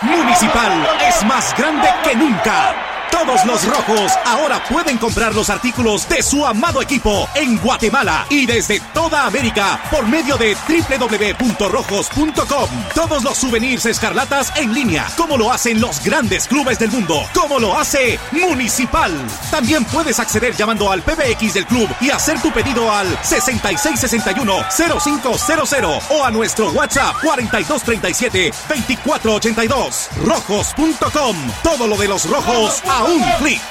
Municipal 0.01 0.88
es 1.07 1.25
más 1.25 1.55
grande 1.57 1.88
que 2.03 2.15
nunca. 2.15 2.87
Todos 3.25 3.45
los 3.45 3.65
rojos 3.65 4.12
ahora 4.25 4.62
pueden 4.69 4.99
comprar 4.99 5.34
los 5.34 5.49
artículos 5.49 6.08
de 6.08 6.21
su 6.21 6.45
amado 6.45 6.84
equipo 6.84 7.27
en 7.34 7.58
Guatemala 7.58 8.27
y 8.30 8.45
desde 8.45 8.80
toda 8.93 9.25
América 9.25 9.82
por 9.89 10.06
medio 10.08 10.38
de 10.38 10.56
www.rojos.com. 10.67 12.69
Todos 12.93 13.23
los 13.23 13.36
souvenirs 13.36 13.88
escarlatas 13.88 14.53
en 14.56 14.71
línea, 14.71 15.08
como 15.17 15.36
lo 15.36 15.51
hacen 15.51 15.82
los 15.82 15.99
grandes 16.03 16.47
clubes 16.47 16.77
del 16.77 16.91
mundo, 16.91 17.27
como 17.34 17.58
lo 17.58 17.75
hace 17.75 18.19
Municipal. 18.32 19.12
También 19.49 19.84
puedes 19.86 20.19
acceder 20.19 20.56
llamando 20.56 20.91
al 20.91 21.01
PBX 21.01 21.56
del 21.56 21.65
club 21.65 21.89
y 21.99 22.12
hacer 22.12 22.39
tu 22.39 22.51
pedido 22.51 22.91
al 22.91 23.08
6661-0500 23.23 26.01
o 26.12 26.23
a 26.23 26.30
nuestro 26.30 26.69
WhatsApp 26.69 27.15
4237-2482. 27.23 30.10
Rojos.com. 30.23 31.36
Todo 31.63 31.88
lo 31.88 31.97
de 31.97 32.08
los 32.08 32.30
rojos 32.30 32.84
a 32.88 33.07
un 33.08 33.24
clic. 33.38 33.62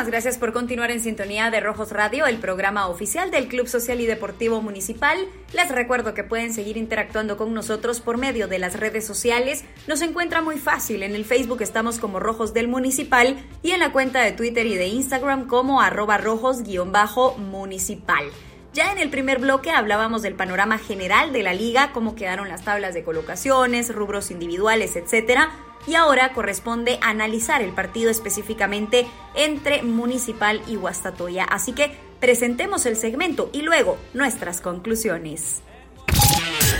Muchísimas 0.00 0.22
gracias 0.22 0.38
por 0.38 0.54
continuar 0.54 0.90
en 0.90 1.00
sintonía 1.00 1.50
de 1.50 1.60
Rojos 1.60 1.92
Radio, 1.92 2.24
el 2.24 2.38
programa 2.38 2.88
oficial 2.88 3.30
del 3.30 3.48
Club 3.48 3.68
Social 3.68 4.00
y 4.00 4.06
Deportivo 4.06 4.62
Municipal. 4.62 5.18
Les 5.52 5.70
recuerdo 5.70 6.14
que 6.14 6.24
pueden 6.24 6.54
seguir 6.54 6.78
interactuando 6.78 7.36
con 7.36 7.52
nosotros 7.52 8.00
por 8.00 8.16
medio 8.16 8.48
de 8.48 8.58
las 8.58 8.80
redes 8.80 9.06
sociales. 9.06 9.62
Nos 9.86 10.00
encuentra 10.00 10.40
muy 10.40 10.56
fácil. 10.56 11.02
En 11.02 11.14
el 11.14 11.26
Facebook 11.26 11.60
estamos 11.60 11.98
como 11.98 12.18
Rojos 12.18 12.54
del 12.54 12.66
Municipal 12.66 13.36
y 13.62 13.72
en 13.72 13.80
la 13.80 13.92
cuenta 13.92 14.22
de 14.22 14.32
Twitter 14.32 14.64
y 14.64 14.76
de 14.76 14.86
Instagram 14.86 15.46
como 15.46 15.82
arroba 15.82 16.16
rojos-municipal. 16.16 18.24
Ya 18.72 18.92
en 18.92 18.98
el 18.98 19.10
primer 19.10 19.38
bloque 19.38 19.70
hablábamos 19.70 20.22
del 20.22 20.34
panorama 20.34 20.78
general 20.78 21.34
de 21.34 21.42
la 21.42 21.52
liga, 21.52 21.90
cómo 21.92 22.14
quedaron 22.14 22.48
las 22.48 22.64
tablas 22.64 22.94
de 22.94 23.04
colocaciones, 23.04 23.94
rubros 23.94 24.30
individuales, 24.30 24.96
etcétera 24.96 25.50
y 25.86 25.94
ahora 25.94 26.32
corresponde 26.32 26.98
analizar 27.02 27.62
el 27.62 27.72
partido 27.72 28.10
específicamente 28.10 29.06
entre 29.34 29.82
Municipal 29.82 30.62
y 30.66 30.76
Guastatoya. 30.76 31.44
Así 31.44 31.72
que 31.72 31.96
presentemos 32.20 32.86
el 32.86 32.96
segmento 32.96 33.50
y 33.52 33.62
luego 33.62 33.96
nuestras 34.14 34.60
conclusiones. 34.60 35.62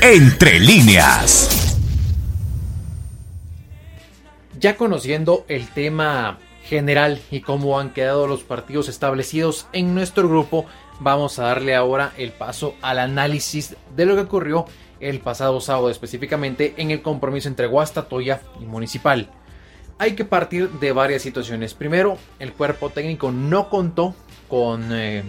Entre 0.02 0.60
líneas. 0.60 1.76
Ya 4.58 4.76
conociendo 4.76 5.44
el 5.48 5.68
tema 5.68 6.38
general 6.64 7.20
y 7.30 7.40
cómo 7.40 7.80
han 7.80 7.90
quedado 7.90 8.26
los 8.26 8.42
partidos 8.42 8.88
establecidos 8.88 9.66
en 9.72 9.94
nuestro 9.94 10.28
grupo, 10.28 10.66
vamos 11.00 11.38
a 11.38 11.44
darle 11.44 11.74
ahora 11.74 12.12
el 12.16 12.32
paso 12.32 12.74
al 12.82 12.98
análisis 12.98 13.74
de 13.96 14.06
lo 14.06 14.14
que 14.14 14.22
ocurrió 14.22 14.66
el 15.00 15.20
pasado 15.20 15.60
sábado 15.60 15.90
específicamente 15.90 16.74
en 16.76 16.90
el 16.90 17.02
compromiso 17.02 17.48
entre 17.48 17.66
Guastatoya 17.66 18.42
y 18.60 18.64
Municipal. 18.64 19.30
Hay 19.98 20.12
que 20.12 20.24
partir 20.24 20.70
de 20.70 20.92
varias 20.92 21.22
situaciones. 21.22 21.74
Primero, 21.74 22.16
el 22.38 22.52
cuerpo 22.52 22.90
técnico 22.90 23.32
no 23.32 23.68
contó 23.68 24.14
con, 24.48 24.88
eh, 24.92 25.24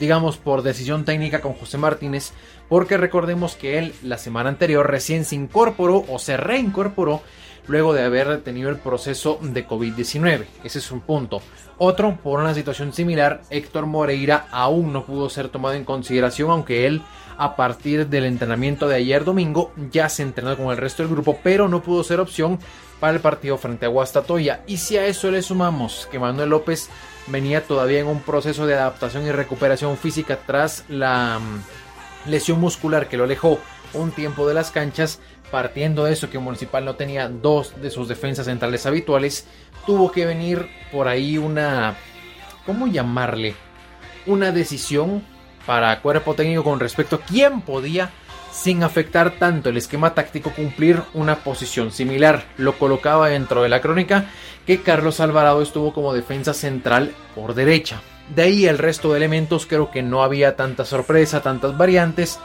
digamos, 0.00 0.36
por 0.36 0.62
decisión 0.62 1.04
técnica 1.04 1.40
con 1.40 1.54
José 1.54 1.78
Martínez, 1.78 2.32
porque 2.68 2.96
recordemos 2.96 3.54
que 3.54 3.78
él 3.78 3.94
la 4.02 4.18
semana 4.18 4.48
anterior 4.48 4.90
recién 4.90 5.24
se 5.24 5.36
incorporó 5.36 6.04
o 6.08 6.18
se 6.18 6.36
reincorporó 6.36 7.22
luego 7.68 7.94
de 7.94 8.02
haber 8.02 8.42
tenido 8.42 8.70
el 8.70 8.76
proceso 8.76 9.38
de 9.42 9.66
COVID-19. 9.66 10.44
Ese 10.64 10.78
es 10.78 10.90
un 10.90 11.00
punto. 11.00 11.40
Otro, 11.78 12.16
por 12.22 12.40
una 12.40 12.54
situación 12.54 12.92
similar, 12.92 13.42
Héctor 13.50 13.86
Moreira 13.86 14.46
aún 14.50 14.92
no 14.92 15.04
pudo 15.04 15.28
ser 15.28 15.48
tomado 15.48 15.74
en 15.74 15.84
consideración, 15.84 16.50
aunque 16.50 16.86
él 16.86 17.02
a 17.38 17.56
partir 17.56 18.08
del 18.08 18.24
entrenamiento 18.24 18.88
de 18.88 18.96
ayer 18.96 19.24
domingo 19.24 19.72
ya 19.90 20.08
se 20.08 20.22
entrenó 20.22 20.56
con 20.56 20.66
el 20.68 20.76
resto 20.76 21.02
del 21.02 21.12
grupo, 21.12 21.38
pero 21.42 21.68
no 21.68 21.82
pudo 21.82 22.02
ser 22.04 22.20
opción 22.20 22.58
para 23.00 23.14
el 23.14 23.20
partido 23.20 23.58
frente 23.58 23.86
a 23.86 23.90
Guastatoya. 23.90 24.62
Y 24.66 24.78
si 24.78 24.96
a 24.96 25.06
eso 25.06 25.30
le 25.30 25.42
sumamos 25.42 26.08
que 26.10 26.18
Manuel 26.18 26.50
López 26.50 26.88
venía 27.26 27.62
todavía 27.62 28.00
en 28.00 28.06
un 28.06 28.20
proceso 28.20 28.66
de 28.66 28.74
adaptación 28.74 29.26
y 29.26 29.32
recuperación 29.32 29.96
física 29.96 30.38
tras 30.46 30.84
la 30.88 31.38
mm, 31.38 32.30
lesión 32.30 32.60
muscular 32.60 33.08
que 33.08 33.16
lo 33.16 33.24
alejó 33.24 33.58
un 33.92 34.10
tiempo 34.10 34.46
de 34.48 34.54
las 34.54 34.70
canchas, 34.70 35.20
partiendo 35.50 36.04
de 36.04 36.12
eso 36.12 36.30
que 36.30 36.38
Municipal 36.38 36.84
no 36.84 36.96
tenía 36.96 37.28
dos 37.28 37.80
de 37.80 37.90
sus 37.90 38.08
defensas 38.08 38.46
centrales 38.46 38.84
habituales, 38.86 39.46
tuvo 39.86 40.10
que 40.10 40.26
venir 40.26 40.68
por 40.92 41.08
ahí 41.08 41.38
una, 41.38 41.96
¿cómo 42.64 42.86
llamarle? 42.86 43.54
Una 44.26 44.50
decisión 44.50 45.22
para 45.66 46.00
cuerpo 46.00 46.34
técnico 46.34 46.64
con 46.64 46.80
respecto 46.80 47.16
a 47.16 47.20
quién 47.20 47.60
podía, 47.60 48.10
sin 48.52 48.82
afectar 48.82 49.32
tanto 49.32 49.68
el 49.68 49.76
esquema 49.76 50.14
táctico, 50.14 50.50
cumplir 50.50 51.02
una 51.12 51.36
posición 51.36 51.90
similar. 51.92 52.44
Lo 52.56 52.78
colocaba 52.78 53.28
dentro 53.28 53.62
de 53.62 53.68
la 53.68 53.80
crónica 53.80 54.26
que 54.66 54.80
Carlos 54.80 55.20
Alvarado 55.20 55.60
estuvo 55.60 55.92
como 55.92 56.14
defensa 56.14 56.54
central 56.54 57.12
por 57.34 57.54
derecha. 57.54 58.00
De 58.34 58.42
ahí 58.42 58.66
el 58.66 58.78
resto 58.78 59.10
de 59.10 59.18
elementos 59.18 59.66
creo 59.66 59.90
que 59.90 60.02
no 60.02 60.22
había 60.22 60.56
tanta 60.56 60.84
sorpresa, 60.84 61.42
tantas 61.42 61.76
variantes. 61.76 62.38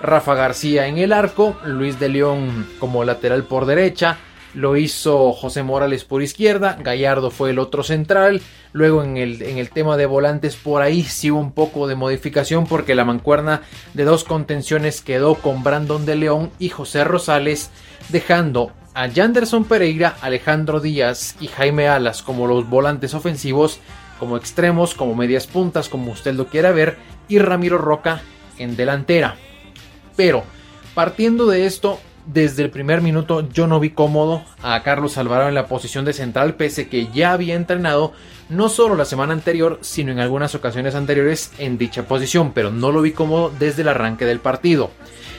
Rafa 0.00 0.34
García 0.34 0.86
en 0.86 0.98
el 0.98 1.12
arco, 1.12 1.56
Luis 1.64 1.98
de 1.98 2.10
León 2.10 2.68
como 2.78 3.04
lateral 3.04 3.44
por 3.44 3.66
derecha, 3.66 4.18
lo 4.56 4.78
hizo 4.78 5.34
José 5.34 5.62
Morales 5.62 6.04
por 6.04 6.22
izquierda, 6.22 6.78
Gallardo 6.82 7.30
fue 7.30 7.50
el 7.50 7.58
otro 7.58 7.82
central, 7.82 8.40
luego 8.72 9.04
en 9.04 9.18
el, 9.18 9.42
en 9.42 9.58
el 9.58 9.68
tema 9.68 9.98
de 9.98 10.06
volantes 10.06 10.56
por 10.56 10.80
ahí 10.80 11.04
sí 11.04 11.30
hubo 11.30 11.40
un 11.40 11.52
poco 11.52 11.86
de 11.86 11.94
modificación 11.94 12.66
porque 12.66 12.94
la 12.94 13.04
mancuerna 13.04 13.60
de 13.92 14.04
dos 14.04 14.24
contenciones 14.24 15.02
quedó 15.02 15.34
con 15.34 15.62
Brandon 15.62 16.06
de 16.06 16.16
León 16.16 16.50
y 16.58 16.70
José 16.70 17.04
Rosales, 17.04 17.70
dejando 18.08 18.72
a 18.94 19.10
Janderson 19.10 19.66
Pereira, 19.66 20.16
Alejandro 20.22 20.80
Díaz 20.80 21.36
y 21.38 21.48
Jaime 21.48 21.86
Alas 21.86 22.22
como 22.22 22.46
los 22.46 22.66
volantes 22.66 23.12
ofensivos, 23.12 23.78
como 24.18 24.38
extremos, 24.38 24.94
como 24.94 25.14
medias 25.14 25.46
puntas, 25.46 25.90
como 25.90 26.12
usted 26.12 26.32
lo 26.32 26.46
quiera 26.46 26.72
ver, 26.72 26.96
y 27.28 27.40
Ramiro 27.40 27.76
Roca 27.76 28.22
en 28.56 28.74
delantera. 28.74 29.36
Pero 30.16 30.44
partiendo 30.94 31.44
de 31.44 31.66
esto, 31.66 32.00
desde 32.26 32.62
el 32.62 32.70
primer 32.70 33.00
minuto 33.00 33.48
yo 33.48 33.66
no 33.66 33.80
vi 33.80 33.90
cómodo 33.90 34.42
a 34.62 34.82
Carlos 34.82 35.16
Alvarado 35.16 35.48
en 35.48 35.54
la 35.54 35.66
posición 35.66 36.04
de 36.04 36.12
central, 36.12 36.54
pese 36.54 36.88
que 36.88 37.08
ya 37.08 37.32
había 37.32 37.54
entrenado 37.54 38.12
no 38.48 38.68
solo 38.68 38.96
la 38.96 39.04
semana 39.04 39.32
anterior, 39.32 39.78
sino 39.80 40.12
en 40.12 40.18
algunas 40.18 40.54
ocasiones 40.54 40.94
anteriores 40.94 41.52
en 41.58 41.78
dicha 41.78 42.06
posición, 42.06 42.52
pero 42.52 42.70
no 42.70 42.92
lo 42.92 43.02
vi 43.02 43.12
cómodo 43.12 43.52
desde 43.58 43.82
el 43.82 43.88
arranque 43.88 44.24
del 44.24 44.40
partido. 44.40 44.90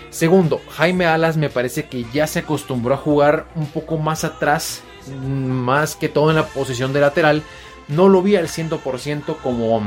Segundo, 0.09 0.61
Jaime 0.71 1.05
Alas 1.05 1.37
me 1.37 1.49
parece 1.49 1.85
que 1.85 2.05
ya 2.13 2.27
se 2.27 2.39
acostumbró 2.39 2.93
a 2.93 2.97
jugar 2.97 3.47
un 3.55 3.67
poco 3.67 3.97
más 3.97 4.23
atrás, 4.23 4.81
más 5.21 5.95
que 5.95 6.09
todo 6.09 6.29
en 6.29 6.37
la 6.37 6.47
posición 6.47 6.93
de 6.93 7.01
lateral. 7.01 7.43
No 7.87 8.09
lo 8.09 8.21
vi 8.21 8.35
al 8.35 8.47
100% 8.47 9.37
como 9.43 9.77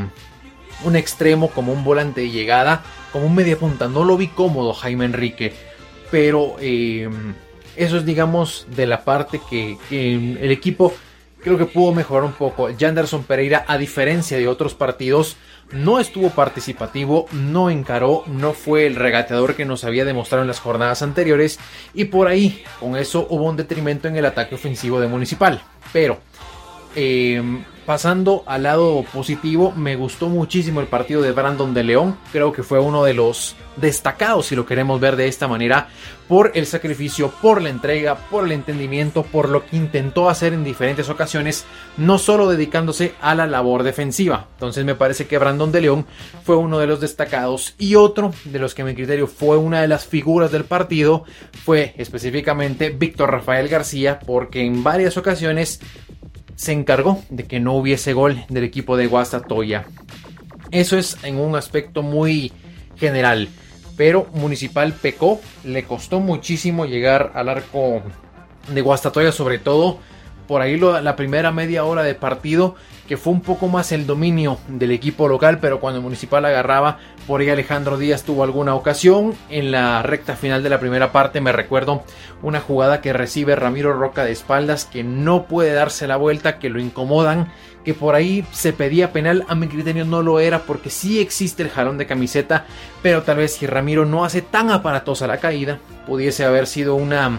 un 0.85 0.97
extremo, 0.97 1.49
como 1.49 1.73
un 1.73 1.85
volante 1.85 2.21
de 2.23 2.31
llegada, 2.31 2.83
como 3.13 3.27
un 3.27 3.35
media 3.35 3.59
punta. 3.59 3.89
No 3.89 4.05
lo 4.05 4.17
vi 4.17 4.29
cómodo 4.29 4.73
Jaime 4.75 5.07
Enrique. 5.07 5.55
Pero 6.11 6.57
eh, 6.61 7.09
eso 7.77 7.97
es, 7.97 8.05
digamos, 8.05 8.67
de 8.75 8.87
la 8.87 9.05
parte 9.05 9.41
que, 9.49 9.79
el 9.91 10.51
equipo 10.51 10.93
creo 11.43 11.57
que 11.57 11.67
pudo 11.67 11.93
mejorar 11.93 12.25
un 12.25 12.33
poco. 12.33 12.69
Janderson 12.79 13.25
Pereira, 13.25 13.65
a 13.67 13.79
diferencia 13.79 14.37
de 14.37 14.49
otros 14.49 14.75
partidos, 14.75 15.37
no 15.73 16.01
estuvo 16.01 16.31
participativo, 16.31 17.27
no 17.33 17.71
encaró, 17.71 18.25
no 18.27 18.53
fue 18.53 18.87
el 18.87 18.97
regateador 18.97 19.55
que 19.55 19.65
nos 19.65 19.85
había 19.85 20.05
demostrado 20.05 20.43
en 20.43 20.49
las 20.49 20.61
jornadas 20.61 21.03
anteriores. 21.03 21.59
Y 21.95 22.07
por 22.07 22.29
ahí, 22.29 22.65
con 22.81 22.97
eso 22.97 23.27
hubo 23.31 23.45
un 23.45 23.57
detrimento 23.57 24.09
en 24.09 24.17
el 24.17 24.27
ataque 24.27 24.57
ofensivo 24.57 25.01
de 25.01 25.09
Municipal. 25.09 25.63
Pero 25.93 26.19
eh, 26.97 27.43
pasando 27.91 28.45
al 28.47 28.63
lado 28.63 29.05
positivo, 29.13 29.73
me 29.73 29.97
gustó 29.97 30.29
muchísimo 30.29 30.81
el 30.81 30.87
partido 30.87 31.23
de 31.23 31.33
Brandon 31.33 31.75
de 31.75 31.83
León. 31.83 32.17
Creo 32.31 32.53
que 32.53 32.63
fue 32.63 32.79
uno 32.79 33.03
de 33.03 33.15
los 33.15 33.57
destacados, 33.81 34.47
si 34.47 34.55
lo 34.55 34.65
queremos 34.65 35.01
ver 35.01 35.17
de 35.17 35.27
esta 35.27 35.49
manera, 35.49 35.89
por 36.29 36.53
el 36.55 36.67
sacrificio, 36.67 37.33
por 37.43 37.61
la 37.61 37.69
entrega, 37.69 38.15
por 38.15 38.45
el 38.45 38.53
entendimiento, 38.53 39.25
por 39.25 39.49
lo 39.49 39.67
que 39.67 39.77
intentó 39.77 40.31
hacer 40.31 40.53
en 40.53 40.63
diferentes 40.63 41.09
ocasiones, 41.09 41.65
no 41.97 42.19
solo 42.19 42.49
dedicándose 42.49 43.15
a 43.21 43.35
la 43.35 43.49
labor 43.49 43.83
defensiva. 43.83 44.47
Entonces 44.53 44.85
me 44.85 44.95
parece 44.95 45.27
que 45.27 45.39
Brandon 45.39 45.73
de 45.73 45.81
León 45.81 46.07
fue 46.45 46.55
uno 46.55 46.79
de 46.79 46.87
los 46.87 47.01
destacados 47.01 47.75
y 47.77 47.97
otro 47.97 48.33
de 48.45 48.61
los 48.61 48.73
que 48.73 48.83
a 48.83 48.85
mi 48.85 48.95
criterio 48.95 49.27
fue 49.27 49.57
una 49.57 49.81
de 49.81 49.89
las 49.89 50.07
figuras 50.07 50.53
del 50.53 50.63
partido 50.63 51.25
fue 51.65 51.95
específicamente 51.97 52.91
Víctor 52.91 53.33
Rafael 53.33 53.67
García, 53.67 54.21
porque 54.21 54.65
en 54.65 54.85
varias 54.85 55.17
ocasiones 55.17 55.81
se 56.61 56.73
encargó 56.73 57.23
de 57.31 57.45
que 57.45 57.59
no 57.59 57.73
hubiese 57.73 58.13
gol 58.13 58.45
del 58.51 58.65
equipo 58.65 58.99
de 58.99 59.07
Guastatoya. 59.07 59.87
Eso 60.71 60.99
es 60.99 61.17
en 61.23 61.41
un 61.41 61.57
aspecto 61.57 62.03
muy 62.03 62.53
general. 62.97 63.49
Pero 63.97 64.27
Municipal 64.35 64.93
pecó, 64.93 65.41
le 65.65 65.85
costó 65.85 66.21
muchísimo 66.21 66.85
llegar 66.85 67.33
al 67.35 67.49
arco 67.49 68.03
de 68.69 68.81
Guastatoya, 68.83 69.33
sobre 69.33 69.59
todo 69.59 70.01
por 70.51 70.63
ahí 70.63 70.77
la 70.79 71.15
primera 71.15 71.53
media 71.53 71.85
hora 71.85 72.03
de 72.03 72.17
partido, 72.17 72.75
que 73.07 73.17
fue 73.17 73.33
un 73.33 73.41
poco 73.41 73.69
más 73.69 73.93
el 73.93 74.05
dominio 74.05 74.59
del 74.67 74.91
equipo 74.91 75.29
local, 75.29 75.61
pero 75.61 75.79
cuando 75.79 75.99
el 75.99 76.03
Municipal 76.03 76.45
agarraba, 76.45 76.99
por 77.29 77.41
ahí 77.41 77.49
Alejandro 77.49 77.97
Díaz 77.97 78.25
tuvo 78.25 78.43
alguna 78.43 78.75
ocasión. 78.75 79.35
En 79.49 79.71
la 79.71 80.03
recta 80.03 80.35
final 80.35 80.65
de 80.65 80.71
la 80.71 80.81
primera 80.81 81.13
parte 81.13 81.41
me 81.41 81.53
recuerdo 81.53 82.03
una 82.43 82.59
jugada 82.59 83.01
que 83.01 83.13
recibe 83.13 83.55
Ramiro 83.55 83.93
Roca 83.93 84.25
de 84.25 84.33
espaldas, 84.33 84.87
que 84.87 85.05
no 85.05 85.45
puede 85.45 85.73
darse 85.73 86.09
la 86.09 86.17
vuelta, 86.17 86.59
que 86.59 86.69
lo 86.69 86.81
incomodan, 86.81 87.53
que 87.85 87.95
por 87.95 88.17
ahí 88.17 88.45
se 88.51 88.73
pedía 88.73 89.13
penal, 89.13 89.45
a 89.47 89.55
mi 89.55 89.69
criterio 89.69 90.05
no 90.05 90.21
lo 90.21 90.41
era, 90.41 90.63
porque 90.65 90.91
sí 90.91 91.21
existe 91.21 91.63
el 91.63 91.71
jalón 91.71 91.97
de 91.97 92.09
camiseta, 92.09 92.67
pero 93.03 93.23
tal 93.23 93.37
vez 93.37 93.55
si 93.55 93.69
Ramiro 93.69 94.05
no 94.05 94.25
hace 94.25 94.43
tan 94.43 94.73
aparatosa 94.73 95.29
la 95.29 95.39
caída, 95.39 95.79
pudiese 96.09 96.45
haber 96.45 96.67
sido 96.67 96.97
una 96.97 97.39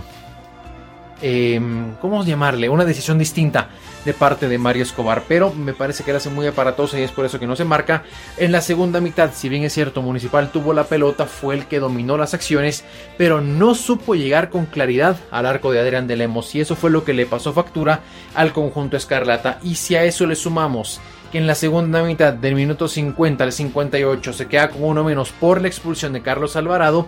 eh, 1.22 1.60
¿cómo 2.00 2.24
llamarle? 2.24 2.70
Una 2.70 2.86
decisión 2.86 3.18
distinta 3.18 3.70
de 4.06 4.14
parte 4.14 4.48
de 4.48 4.58
Mario 4.58 4.84
Escobar, 4.84 5.24
pero 5.28 5.54
me 5.54 5.74
parece 5.74 6.04
que 6.04 6.12
la 6.12 6.18
hace 6.18 6.30
muy 6.30 6.48
aparatosa 6.48 7.00
y 7.00 7.04
es 7.04 7.12
por 7.12 7.26
eso 7.26 7.40
que 7.40 7.48
no 7.48 7.56
se 7.56 7.66
marca. 7.66 8.04
En 8.38 8.52
la 8.52 8.62
segunda 8.62 9.00
mitad, 9.00 9.32
si 9.34 9.50
bien 9.50 9.64
es 9.64 9.74
cierto, 9.74 10.02
Municipal 10.02 10.52
tuvo 10.52 10.74
la 10.74 10.86
pelota, 10.86 11.26
fue 11.26 11.56
el 11.56 11.66
que 11.66 11.80
dominó 11.80 12.18
las 12.18 12.34
acciones, 12.34 12.84
pero 13.18 13.42
no 13.42 13.76
supo 13.76 14.16
llegar 14.16 14.50
con 14.50 14.66
claridad 14.66 15.18
al 15.30 15.46
arco 15.46 15.72
de 15.72 15.80
Adrián 15.80 16.08
de 16.08 16.16
Lemos 16.16 16.54
y 16.56 16.62
eso 16.62 16.76
fue 16.76 16.90
lo 16.90 17.04
que 17.04 17.14
le 17.14 17.26
pasó 17.26 17.54
factura 17.54 18.02
al 18.34 18.54
conjunto 18.54 18.98
Escarlata. 18.98 19.60
Y 19.64 19.76
si 19.76 19.96
a 19.96 20.04
eso 20.04 20.26
le 20.26 20.36
sumamos 20.36 21.00
que 21.32 21.38
en 21.38 21.48
la 21.48 21.56
segunda 21.56 22.04
mitad 22.04 22.34
del 22.34 22.56
minuto 22.56 22.88
50 22.88 23.44
al 23.44 23.52
58 23.52 24.34
se 24.34 24.48
queda 24.48 24.70
con 24.70 24.84
uno 24.84 25.04
menos 25.04 25.32
por 25.32 25.62
la 25.62 25.68
expulsión 25.68 26.14
de 26.14 26.22
Carlos 26.22 26.56
Alvarado, 26.56 27.08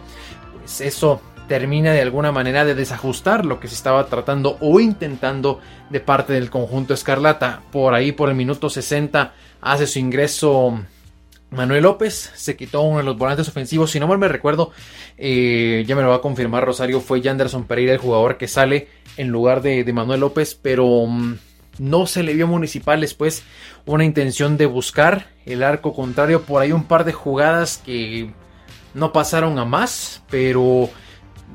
pues 0.54 0.80
eso 0.82 1.22
termina 1.48 1.92
de 1.92 2.02
alguna 2.02 2.32
manera 2.32 2.66
de 2.66 2.76
desajustar 2.76 3.46
lo 3.46 3.60
que 3.60 3.68
se 3.68 3.76
estaba 3.76 4.06
tratando 4.08 4.58
o 4.62 4.80
intentando 4.80 5.60
de 5.90 6.00
parte 6.00 6.34
del 6.34 6.50
conjunto 6.50 6.94
Escarlata. 6.94 7.62
Por 7.72 7.94
ahí, 7.94 8.12
por 8.12 8.30
el 8.30 8.36
minuto 8.36 8.70
60, 8.70 9.34
hace 9.62 9.88
su 9.88 10.00
ingreso 10.00 10.80
Manuel 11.54 11.84
López, 11.84 12.32
se 12.36 12.56
quitó 12.56 12.82
uno 12.82 12.98
de 12.98 13.04
los 13.04 13.18
volantes 13.18 13.48
ofensivos. 13.48 13.92
Si 13.92 14.00
no 14.00 14.08
mal 14.08 14.18
me 14.18 14.28
recuerdo, 14.28 14.72
eh, 15.18 15.84
ya 15.88 15.96
me 15.96 16.02
lo 16.02 16.10
va 16.10 16.16
a 16.16 16.22
confirmar 16.22 16.66
Rosario, 16.66 17.00
fue 17.00 17.22
Janderson 17.22 17.66
Pereira 17.66 17.94
el 17.94 18.00
jugador 18.00 18.38
que 18.38 18.48
sale 18.48 18.88
en 19.18 19.28
lugar 19.30 19.62
de, 19.62 19.92
Manuel 19.94 20.22
López, 20.22 20.58
pero 20.60 21.06
mm, 21.06 21.36
no 21.78 22.08
se 22.08 22.24
le 22.24 22.34
vio 22.34 22.48
Municipal 22.48 23.02
después 23.02 23.44
una 23.86 24.04
intención 24.04 24.58
de 24.58 24.66
buscar 24.66 25.28
el 25.46 25.62
arco 25.62 25.94
contrario. 25.94 26.42
Por 26.42 26.62
ahí 26.62 26.72
un 26.72 26.86
par 26.86 27.06
de 27.06 27.14
jugadas 27.14 27.82
que 27.86 28.32
no 28.96 29.14
pasaron 29.14 29.60
a 29.60 29.66
más, 29.66 30.24
pero 30.30 30.90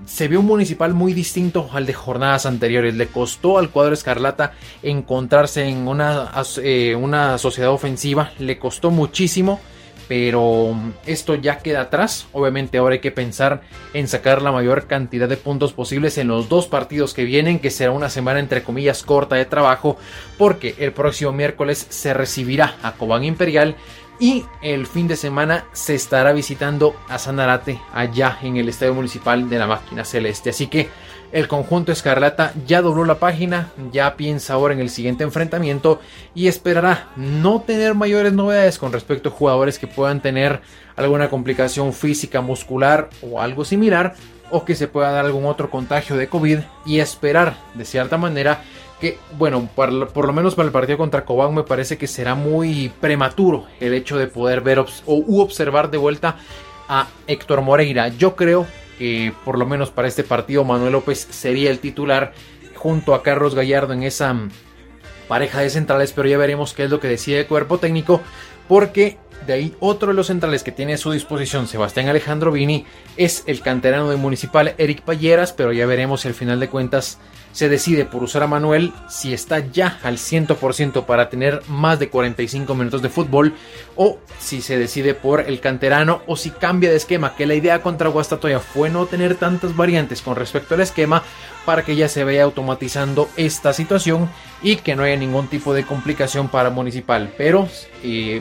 se 0.06 0.28
vio 0.28 0.40
un 0.40 0.46
municipal 0.46 0.94
muy 0.94 1.12
distinto 1.12 1.68
al 1.72 1.86
de 1.86 1.92
jornadas 1.92 2.46
anteriores. 2.46 2.94
Le 2.94 3.08
costó 3.08 3.58
al 3.58 3.70
cuadro 3.70 3.94
escarlata 3.94 4.52
encontrarse 4.82 5.64
en 5.64 5.88
una, 5.88 6.30
eh, 6.62 6.94
una 6.94 7.38
sociedad 7.38 7.70
ofensiva, 7.70 8.32
le 8.38 8.58
costó 8.58 8.90
muchísimo 8.90 9.60
pero 10.08 10.74
esto 11.06 11.34
ya 11.34 11.58
queda 11.58 11.82
atrás. 11.82 12.26
Obviamente 12.32 12.78
ahora 12.78 12.94
hay 12.94 13.00
que 13.00 13.12
pensar 13.12 13.60
en 13.92 14.08
sacar 14.08 14.40
la 14.42 14.50
mayor 14.50 14.86
cantidad 14.86 15.28
de 15.28 15.36
puntos 15.36 15.74
posibles 15.74 16.16
en 16.18 16.28
los 16.28 16.48
dos 16.48 16.66
partidos 16.66 17.12
que 17.12 17.24
vienen, 17.24 17.58
que 17.58 17.70
será 17.70 17.92
una 17.92 18.08
semana 18.08 18.40
entre 18.40 18.62
comillas 18.62 19.02
corta 19.02 19.36
de 19.36 19.44
trabajo, 19.44 19.98
porque 20.38 20.74
el 20.78 20.92
próximo 20.92 21.32
miércoles 21.32 21.86
se 21.90 22.14
recibirá 22.14 22.76
a 22.82 22.92
Cobán 22.92 23.22
Imperial 23.22 23.76
y 24.20 24.44
el 24.62 24.86
fin 24.86 25.06
de 25.06 25.16
semana 25.16 25.64
se 25.72 25.94
estará 25.94 26.32
visitando 26.32 26.96
a 27.08 27.18
Sanarate 27.18 27.80
allá 27.92 28.38
en 28.42 28.56
el 28.56 28.68
Estadio 28.68 28.94
Municipal 28.94 29.48
de 29.48 29.58
la 29.58 29.66
Máquina 29.66 30.04
Celeste. 30.04 30.50
Así 30.50 30.66
que 30.66 30.88
el 31.30 31.46
conjunto 31.46 31.92
Escarlata 31.92 32.52
ya 32.66 32.82
dobló 32.82 33.04
la 33.04 33.18
página, 33.18 33.70
ya 33.92 34.16
piensa 34.16 34.54
ahora 34.54 34.74
en 34.74 34.80
el 34.80 34.90
siguiente 34.90 35.24
enfrentamiento 35.24 36.00
y 36.34 36.48
esperará 36.48 37.10
no 37.16 37.60
tener 37.60 37.94
mayores 37.94 38.32
novedades 38.32 38.78
con 38.78 38.92
respecto 38.92 39.28
a 39.28 39.32
jugadores 39.32 39.78
que 39.78 39.86
puedan 39.86 40.20
tener 40.20 40.62
alguna 40.96 41.28
complicación 41.28 41.92
física, 41.92 42.40
muscular 42.40 43.10
o 43.22 43.40
algo 43.40 43.64
similar 43.64 44.14
o 44.50 44.64
que 44.64 44.74
se 44.74 44.88
pueda 44.88 45.10
dar 45.10 45.26
algún 45.26 45.44
otro 45.44 45.70
contagio 45.70 46.16
de 46.16 46.28
COVID 46.28 46.60
y 46.86 47.00
esperar 47.00 47.56
de 47.74 47.84
cierta 47.84 48.16
manera 48.16 48.62
que, 49.00 49.18
bueno, 49.36 49.68
por, 49.74 49.92
lo 49.92 50.32
menos 50.32 50.54
para 50.54 50.66
el 50.66 50.72
partido 50.72 50.98
contra 50.98 51.24
Cobán 51.24 51.54
me 51.54 51.62
parece 51.62 51.96
que 51.98 52.06
será 52.06 52.34
muy 52.34 52.90
prematuro 53.00 53.66
el 53.80 53.94
hecho 53.94 54.18
de 54.18 54.26
poder 54.26 54.60
ver 54.60 54.80
o 54.80 54.86
observar 55.06 55.90
de 55.90 55.98
vuelta 55.98 56.36
a 56.88 57.06
Héctor 57.26 57.60
Moreira. 57.62 58.08
Yo 58.08 58.34
creo 58.34 58.66
que 58.98 59.32
por 59.44 59.58
lo 59.58 59.66
menos 59.66 59.90
para 59.90 60.08
este 60.08 60.24
partido 60.24 60.64
Manuel 60.64 60.92
López 60.92 61.28
sería 61.30 61.70
el 61.70 61.78
titular 61.78 62.32
junto 62.74 63.14
a 63.14 63.22
Carlos 63.22 63.54
Gallardo 63.54 63.92
en 63.92 64.02
esa 64.02 64.32
mm, 64.32 64.50
pareja 65.28 65.60
de 65.60 65.70
centrales, 65.70 66.12
pero 66.12 66.28
ya 66.28 66.38
veremos 66.38 66.74
qué 66.74 66.84
es 66.84 66.90
lo 66.90 66.98
que 66.98 67.08
decide 67.08 67.40
el 67.40 67.46
cuerpo 67.46 67.78
técnico, 67.78 68.20
porque 68.66 69.18
de 69.46 69.52
ahí 69.52 69.74
otro 69.80 70.08
de 70.08 70.14
los 70.14 70.26
centrales 70.26 70.62
que 70.62 70.72
tiene 70.72 70.94
a 70.94 70.98
su 70.98 71.10
disposición 71.10 71.66
Sebastián 71.66 72.08
Alejandro 72.08 72.52
Vini 72.52 72.84
es 73.16 73.44
el 73.46 73.60
canterano 73.60 74.10
de 74.10 74.16
Municipal 74.16 74.74
Eric 74.78 75.02
Payeras, 75.02 75.52
pero 75.52 75.72
ya 75.72 75.86
veremos 75.86 76.22
si 76.22 76.28
al 76.28 76.34
final 76.34 76.60
de 76.60 76.68
cuentas 76.68 77.18
se 77.52 77.68
decide 77.68 78.04
por 78.04 78.22
usar 78.22 78.42
a 78.42 78.46
Manuel 78.46 78.92
si 79.08 79.32
está 79.32 79.58
ya 79.58 79.98
al 80.02 80.16
100% 80.16 81.04
para 81.06 81.28
tener 81.28 81.62
más 81.68 81.98
de 81.98 82.08
45 82.08 82.74
minutos 82.74 83.02
de 83.02 83.08
fútbol 83.08 83.54
o 83.96 84.18
si 84.38 84.60
se 84.60 84.78
decide 84.78 85.14
por 85.14 85.40
el 85.40 85.60
canterano 85.60 86.22
o 86.26 86.36
si 86.36 86.50
cambia 86.50 86.90
de 86.90 86.96
esquema, 86.96 87.34
que 87.34 87.46
la 87.46 87.54
idea 87.54 87.82
contra 87.82 88.10
Guastatoya 88.10 88.60
fue 88.60 88.90
no 88.90 89.06
tener 89.06 89.34
tantas 89.34 89.74
variantes 89.74 90.22
con 90.22 90.36
respecto 90.36 90.74
al 90.74 90.82
esquema 90.82 91.22
para 91.64 91.84
que 91.84 91.96
ya 91.96 92.08
se 92.08 92.24
vaya 92.24 92.44
automatizando 92.44 93.28
esta 93.36 93.72
situación 93.72 94.30
y 94.62 94.76
que 94.76 94.94
no 94.94 95.02
haya 95.02 95.16
ningún 95.16 95.48
tipo 95.48 95.74
de 95.74 95.84
complicación 95.84 96.48
para 96.48 96.70
Municipal, 96.70 97.32
pero 97.36 97.68
eh, 98.02 98.40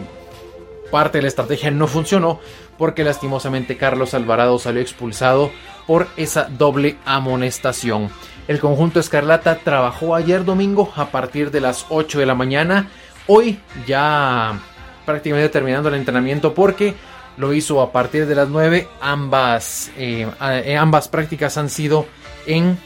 parte 0.92 1.18
de 1.18 1.24
la 1.24 1.28
estrategia 1.28 1.72
no 1.72 1.88
funcionó 1.88 2.40
porque 2.78 3.04
lastimosamente 3.04 3.78
Carlos 3.78 4.14
Alvarado 4.14 4.60
salió 4.60 4.82
expulsado 4.82 5.52
por 5.86 6.08
esa 6.18 6.46
doble 6.46 6.98
amonestación. 7.06 8.10
El 8.48 8.60
conjunto 8.60 9.00
Escarlata 9.00 9.60
trabajó 9.60 10.16
ayer 10.16 10.46
domingo 10.46 10.92
a 10.96 11.08
partir 11.08 11.52
de 11.52 11.62
las 11.62 11.86
8 11.90 12.20
de 12.20 12.26
la 12.26 12.36
mañana. 12.36 12.90
Hoy 13.28 13.60
ya 13.86 14.60
prácticamente 15.06 15.50
terminando 15.50 15.90
el 15.90 15.96
entrenamiento 15.96 16.54
porque 16.54 16.94
lo 17.38 17.54
hizo 17.54 17.82
a 17.82 17.92
partir 17.92 18.26
de 18.26 18.36
las 18.36 18.50
9. 18.50 18.88
Ambas, 19.02 19.92
eh, 19.98 20.28
eh, 20.42 20.78
ambas 20.78 21.08
prácticas 21.08 21.58
han 21.58 21.70
sido 21.70 22.06
en 22.46 22.78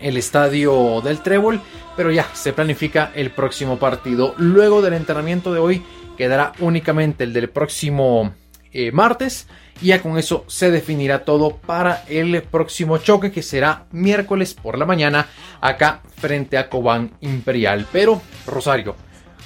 el 0.00 0.16
estadio 0.16 1.00
del 1.00 1.20
Trébol, 1.20 1.60
pero 1.96 2.10
ya 2.10 2.26
se 2.34 2.52
planifica 2.52 3.12
el 3.14 3.30
próximo 3.30 3.78
partido. 3.78 4.34
Luego 4.36 4.82
del 4.82 4.94
entrenamiento 4.94 5.52
de 5.52 5.58
hoy 5.58 5.84
quedará 6.16 6.52
únicamente 6.60 7.24
el 7.24 7.32
del 7.32 7.48
próximo 7.50 8.32
eh, 8.72 8.92
martes 8.92 9.46
y 9.80 9.86
ya 9.86 10.02
con 10.02 10.18
eso 10.18 10.44
se 10.48 10.70
definirá 10.70 11.24
todo 11.24 11.56
para 11.56 12.04
el 12.08 12.42
próximo 12.42 12.98
choque 12.98 13.30
que 13.30 13.42
será 13.42 13.86
miércoles 13.90 14.54
por 14.54 14.78
la 14.78 14.86
mañana 14.86 15.28
acá 15.60 16.02
frente 16.16 16.58
a 16.58 16.68
Cobán 16.68 17.12
Imperial. 17.20 17.86
Pero, 17.92 18.20
Rosario, 18.46 18.96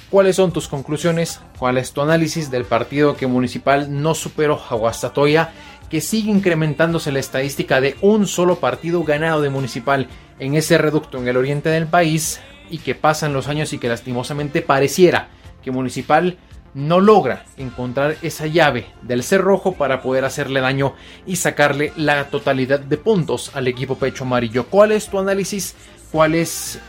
¿cuáles 0.09 0.37
son 0.37 0.51
tus 0.51 0.67
conclusiones? 0.67 1.39
¿Cuál 1.59 1.77
es 1.77 1.91
tu 1.91 2.01
análisis 2.01 2.49
del 2.49 2.65
partido 2.65 3.15
que 3.15 3.27
Municipal 3.27 4.01
no 4.01 4.15
superó 4.15 4.55
a? 4.55 5.49
Que 5.89 6.01
sigue 6.01 6.31
incrementándose 6.31 7.11
la 7.11 7.19
estadística 7.19 7.81
de 7.81 7.95
un 8.01 8.25
solo 8.25 8.57
partido 8.57 9.03
ganado 9.03 9.41
de 9.41 9.49
Municipal 9.49 10.07
en 10.39 10.55
ese 10.55 10.77
reducto 10.77 11.17
en 11.17 11.27
el 11.27 11.37
oriente 11.37 11.69
del 11.69 11.87
país 11.87 12.39
y 12.69 12.77
que 12.77 12.95
pasan 12.95 13.33
los 13.33 13.47
años 13.47 13.73
y 13.73 13.77
que 13.77 13.89
lastimosamente 13.89 14.61
pareciera 14.61 15.27
que 15.61 15.71
Municipal 15.71 16.37
no 16.73 16.99
logra 16.99 17.45
encontrar 17.57 18.15
esa 18.21 18.47
llave 18.47 18.87
del 19.01 19.23
cerrojo 19.23 19.73
para 19.73 20.01
poder 20.01 20.25
hacerle 20.25 20.61
daño 20.61 20.93
y 21.25 21.35
sacarle 21.35 21.91
la 21.95 22.29
totalidad 22.29 22.79
de 22.79 22.97
puntos 22.97 23.51
al 23.53 23.67
equipo 23.67 23.97
pecho 23.97 24.23
amarillo. 24.23 24.65
¿Cuál 24.67 24.91
es 24.91 25.07
tu 25.07 25.19
análisis? 25.19 25.75
¿Cuáles 26.11 26.79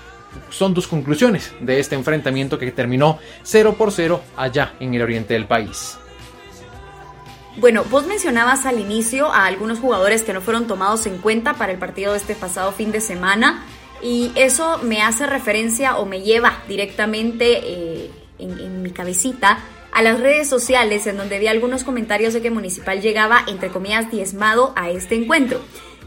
son 0.51 0.75
tus 0.75 0.87
conclusiones 0.87 1.53
de 1.61 1.81
este 1.81 1.95
enfrentamiento 1.95 2.59
que 2.59 2.71
terminó 2.71 3.18
0 3.42 3.75
por 3.77 3.92
0 3.92 4.23
allá 4.37 4.75
en 4.81 4.95
el 4.95 5.03
oriente 5.03 5.35
del 5.35 5.47
país? 5.47 5.99
Bueno, 7.57 7.85
vos 7.90 8.07
mencionabas 8.07 8.64
al 8.64 8.81
inicio 8.81 9.31
a 9.31 9.45
algunos 9.45 9.79
jugadores 9.79 10.23
que 10.23 10.33
no 10.33 10.40
fueron 10.40 10.66
tomados 10.66 11.05
en 11.05 11.18
cuenta 11.18 11.55
para 11.55 11.73
el 11.73 11.79
partido 11.79 12.12
de 12.12 12.18
este 12.18 12.35
pasado 12.35 12.73
fin 12.73 12.92
de 12.92 13.01
semana 13.01 13.64
y 14.03 14.33
eso 14.37 14.79
me 14.79 15.03
hace 15.03 15.27
referencia 15.27 15.99
o 15.99 16.07
me 16.07 16.23
lleva 16.23 16.62
directamente 16.66 17.61
eh, 17.62 18.11
en, 18.43 18.83
mi 18.83 18.91
cabecita 18.91 19.59
a 19.93 20.03
las 20.03 20.21
redes 20.21 20.49
sociales 20.49 21.07
en 21.07 21.17
donde 21.17 21.39
vi 21.39 21.49
algunos 21.49 21.85
comentarios 21.85 22.33
de 22.33 22.43
que 22.43 22.51
Municipal 22.51 23.01
llegaba, 23.01 23.45
entre 23.47 23.69
comillas, 23.69 24.11
diezmado 24.11 24.73
a 24.77 24.91
este 24.91 25.15
encuentro. 25.15 25.61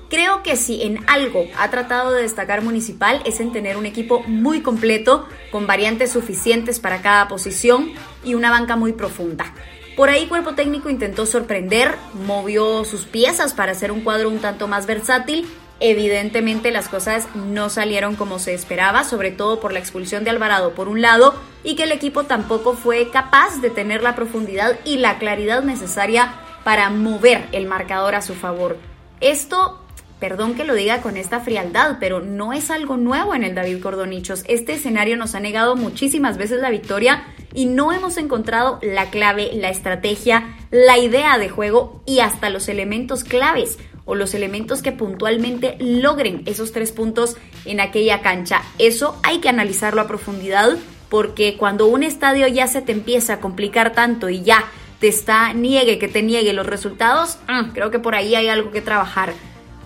Creo 0.10 0.44
que 0.44 0.56
si 0.56 0.84
en 0.84 1.00
algo 1.08 1.46
ha 1.58 1.70
tratado 1.70 2.12
de 2.12 2.22
destacar 2.24 2.62
Municipal 2.62 3.22
es 3.26 3.40
en 3.40 3.52
tener 3.52 3.78
un 3.78 3.86
equipo 3.86 4.22
muy 4.28 4.62
completo, 4.62 5.28
con 5.52 5.68
variantes 5.68 6.12
suficientes 6.12 6.80
para 6.80 7.02
cada 7.02 7.28
posición 7.28 7.92
y 8.24 8.34
una 8.34 8.52
banca 8.52 8.76
muy 8.76 8.94
profunda. 8.94 9.54
Por 9.96 10.10
ahí 10.10 10.28
Cuerpo 10.28 10.56
Técnico 10.56 10.90
intentó 10.90 11.26
sorprender, 11.26 11.96
movió 12.28 12.84
sus 12.84 13.06
piezas 13.06 13.54
para 13.54 13.72
hacer 13.72 13.92
un 13.92 14.02
cuadro 14.02 14.30
un 14.30 14.40
tanto 14.40 14.68
más 14.68 14.86
versátil 14.86 15.48
Evidentemente 15.80 16.72
las 16.72 16.88
cosas 16.88 17.28
no 17.36 17.70
salieron 17.70 18.16
como 18.16 18.40
se 18.40 18.54
esperaba, 18.54 19.04
sobre 19.04 19.32
todo 19.32 19.60
por 19.60 19.74
la 19.74 19.80
expulsión 19.80 20.24
de 20.24 20.30
Alvarado 20.30 20.74
por 20.74 20.88
un 20.88 21.02
lado 21.02 21.36
y 21.64 21.76
que 21.76 21.84
el 21.84 21.92
equipo 21.92 22.24
tampoco 22.24 22.74
fue 22.74 23.10
capaz 23.10 23.60
de 23.62 23.70
tener 23.70 24.02
la 24.02 24.16
profundidad 24.16 24.80
y 24.86 24.98
la 24.98 25.18
claridad 25.18 25.64
necesaria 25.64 26.34
para 26.64 26.90
mover 26.90 27.46
el 27.52 27.66
marcador 27.66 28.16
a 28.16 28.22
su 28.22 28.36
favor. 28.36 28.78
Esto, 29.20 29.82
perdón 30.20 30.56
que 30.56 30.64
lo 30.64 30.76
diga 30.76 31.02
con 31.02 31.18
esta 31.18 31.42
frialdad, 31.42 31.98
pero 32.00 32.22
no 32.22 32.54
es 32.54 32.72
algo 32.72 32.96
nuevo 32.96 33.36
en 33.36 33.44
el 33.44 33.54
David 33.54 33.82
Cordonichos. 33.82 34.46
Este 34.48 34.74
escenario 34.74 35.18
nos 35.18 35.36
ha 35.36 35.42
negado 35.42 35.76
muchísimas 35.76 36.38
veces 36.38 36.62
la 36.62 36.70
victoria 36.70 37.24
y 37.54 37.66
no 37.66 37.92
hemos 37.92 38.18
encontrado 38.18 38.80
la 38.82 39.10
clave, 39.10 39.52
la 39.54 39.70
estrategia, 39.70 40.56
la 40.72 40.98
idea 40.98 41.38
de 41.38 41.50
juego 41.50 42.02
y 42.06 42.20
hasta 42.20 42.50
los 42.50 42.70
elementos 42.70 43.26
claves 43.26 43.78
o 44.06 44.16
los 44.16 44.34
elementos 44.34 44.82
que 44.82 44.92
puntualmente 44.92 45.76
logren 45.80 46.44
esos 46.46 46.72
tres 46.72 46.92
puntos 46.92 47.36
en 47.66 47.80
aquella 47.80 48.22
cancha. 48.22 48.62
Eso 48.78 49.20
hay 49.24 49.40
que 49.40 49.50
analizarlo 49.50 50.02
a 50.02 50.08
profundidad 50.08 50.78
porque 51.10 51.58
cuando 51.58 51.88
un 51.88 52.04
estadio 52.04 52.48
ya 52.48 52.68
se 52.68 52.82
te 52.82 52.92
empieza 52.92 53.34
a 53.34 53.40
complicar 53.40 53.94
tanto 53.94 54.30
y 54.30 54.44
ya 54.44 54.66
te 55.00 55.08
está 55.08 55.54
niegue 55.54 56.00
que 56.00 56.08
te 56.08 56.22
niegue 56.22 56.54
los 56.54 56.66
resultados, 56.66 57.38
ah, 57.48 57.70
creo 57.74 57.92
que 57.92 58.00
por 58.00 58.16
ahí 58.16 58.36
hay 58.36 58.48
algo 58.48 58.72
que 58.72 58.82
trabajar. 58.82 59.34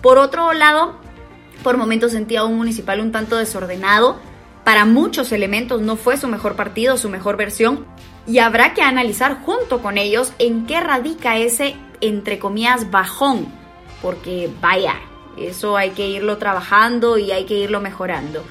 Por 0.02 0.18
otro 0.18 0.52
lado, 0.52 0.94
por 1.62 1.76
momentos 1.76 2.12
sentía 2.12 2.44
un 2.44 2.56
municipal 2.56 3.00
un 3.00 3.12
tanto 3.12 3.36
desordenado. 3.36 4.18
Para 4.64 4.84
muchos 4.84 5.32
elementos 5.32 5.80
no 5.80 5.96
fue 5.96 6.16
su 6.16 6.28
mejor 6.28 6.54
partido, 6.56 6.96
su 6.96 7.08
mejor 7.08 7.36
versión. 7.36 7.86
Y 8.26 8.38
habrá 8.38 8.74
que 8.74 8.82
analizar 8.82 9.40
junto 9.42 9.82
con 9.82 9.98
ellos 9.98 10.32
en 10.38 10.66
qué 10.66 10.80
radica 10.80 11.38
ese, 11.38 11.74
entre 12.00 12.38
comillas, 12.38 12.90
bajón 12.90 13.59
porque 14.02 14.50
vaya, 14.60 14.94
eso 15.36 15.76
hay 15.76 15.90
que 15.90 16.08
irlo 16.08 16.38
trabajando 16.38 17.18
y 17.18 17.32
hay 17.32 17.44
que 17.44 17.54
irlo 17.54 17.80
mejorando. 17.80 18.42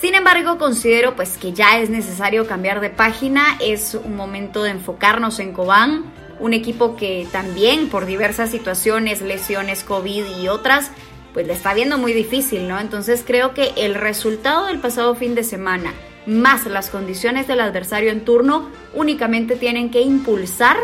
Sin 0.00 0.14
embargo, 0.14 0.58
considero 0.58 1.16
pues 1.16 1.38
que 1.38 1.52
ya 1.52 1.78
es 1.78 1.88
necesario 1.88 2.46
cambiar 2.46 2.80
de 2.80 2.90
página, 2.90 3.56
es 3.60 3.94
un 3.94 4.16
momento 4.16 4.62
de 4.62 4.70
enfocarnos 4.70 5.38
en 5.38 5.52
Cobán, 5.52 6.12
un 6.40 6.52
equipo 6.52 6.96
que 6.96 7.26
también 7.32 7.88
por 7.88 8.04
diversas 8.04 8.50
situaciones, 8.50 9.22
lesiones, 9.22 9.84
COVID 9.84 10.24
y 10.42 10.48
otras, 10.48 10.90
pues 11.32 11.46
le 11.46 11.52
está 11.52 11.74
viendo 11.74 11.96
muy 11.96 12.12
difícil, 12.12 12.68
¿no? 12.68 12.80
Entonces 12.80 13.24
creo 13.26 13.54
que 13.54 13.72
el 13.76 13.94
resultado 13.94 14.66
del 14.66 14.78
pasado 14.78 15.14
fin 15.14 15.34
de 15.34 15.42
semana, 15.42 15.94
más 16.26 16.66
las 16.66 16.90
condiciones 16.90 17.46
del 17.46 17.60
adversario 17.60 18.10
en 18.10 18.24
turno, 18.24 18.70
únicamente 18.94 19.56
tienen 19.56 19.90
que 19.90 20.00
impulsar 20.00 20.76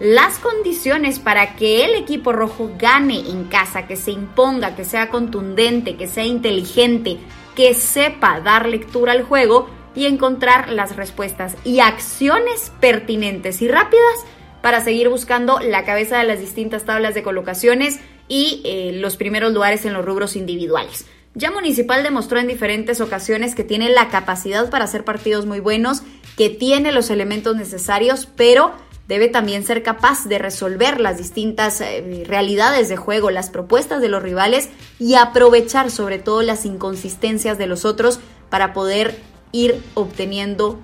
las 0.00 0.38
condiciones 0.38 1.18
para 1.18 1.56
que 1.56 1.84
el 1.84 1.94
equipo 1.94 2.32
rojo 2.32 2.72
gane 2.78 3.18
en 3.18 3.44
casa, 3.44 3.86
que 3.86 3.96
se 3.96 4.10
imponga, 4.10 4.74
que 4.74 4.84
sea 4.84 5.10
contundente, 5.10 5.96
que 5.96 6.08
sea 6.08 6.24
inteligente, 6.24 7.18
que 7.54 7.74
sepa 7.74 8.40
dar 8.40 8.66
lectura 8.66 9.12
al 9.12 9.22
juego 9.22 9.68
y 9.94 10.06
encontrar 10.06 10.70
las 10.70 10.96
respuestas 10.96 11.54
y 11.64 11.80
acciones 11.80 12.72
pertinentes 12.80 13.60
y 13.60 13.68
rápidas 13.68 14.24
para 14.62 14.80
seguir 14.80 15.10
buscando 15.10 15.60
la 15.60 15.84
cabeza 15.84 16.18
de 16.18 16.24
las 16.24 16.40
distintas 16.40 16.84
tablas 16.84 17.14
de 17.14 17.22
colocaciones 17.22 18.00
y 18.26 18.62
eh, 18.64 18.92
los 18.94 19.16
primeros 19.16 19.52
lugares 19.52 19.84
en 19.84 19.92
los 19.92 20.04
rubros 20.04 20.34
individuales. 20.34 21.06
Ya 21.34 21.50
Municipal 21.50 22.02
demostró 22.02 22.40
en 22.40 22.48
diferentes 22.48 23.00
ocasiones 23.00 23.54
que 23.54 23.64
tiene 23.64 23.90
la 23.90 24.08
capacidad 24.08 24.70
para 24.70 24.84
hacer 24.84 25.04
partidos 25.04 25.46
muy 25.46 25.60
buenos, 25.60 26.02
que 26.36 26.48
tiene 26.48 26.90
los 26.90 27.10
elementos 27.10 27.54
necesarios, 27.54 28.26
pero 28.34 28.72
debe 29.10 29.26
también 29.26 29.64
ser 29.66 29.82
capaz 29.82 30.26
de 30.26 30.38
resolver 30.38 31.00
las 31.00 31.18
distintas 31.18 31.80
eh, 31.80 32.24
realidades 32.28 32.88
de 32.88 32.96
juego, 32.96 33.32
las 33.32 33.50
propuestas 33.50 34.00
de 34.00 34.08
los 34.08 34.22
rivales 34.22 34.68
y 35.00 35.16
aprovechar 35.16 35.90
sobre 35.90 36.20
todo 36.20 36.42
las 36.42 36.64
inconsistencias 36.64 37.58
de 37.58 37.66
los 37.66 37.84
otros 37.84 38.20
para 38.50 38.72
poder 38.72 39.18
ir 39.50 39.82
obteniendo 39.94 40.78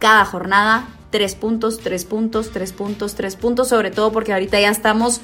cada 0.00 0.24
jornada 0.24 0.88
tres 1.10 1.36
puntos, 1.36 1.78
tres 1.78 2.04
puntos, 2.04 2.50
tres 2.50 2.72
puntos, 2.72 3.14
tres 3.14 3.36
puntos, 3.36 3.68
sobre 3.68 3.92
todo 3.92 4.10
porque 4.10 4.32
ahorita 4.32 4.60
ya 4.60 4.70
estamos 4.70 5.20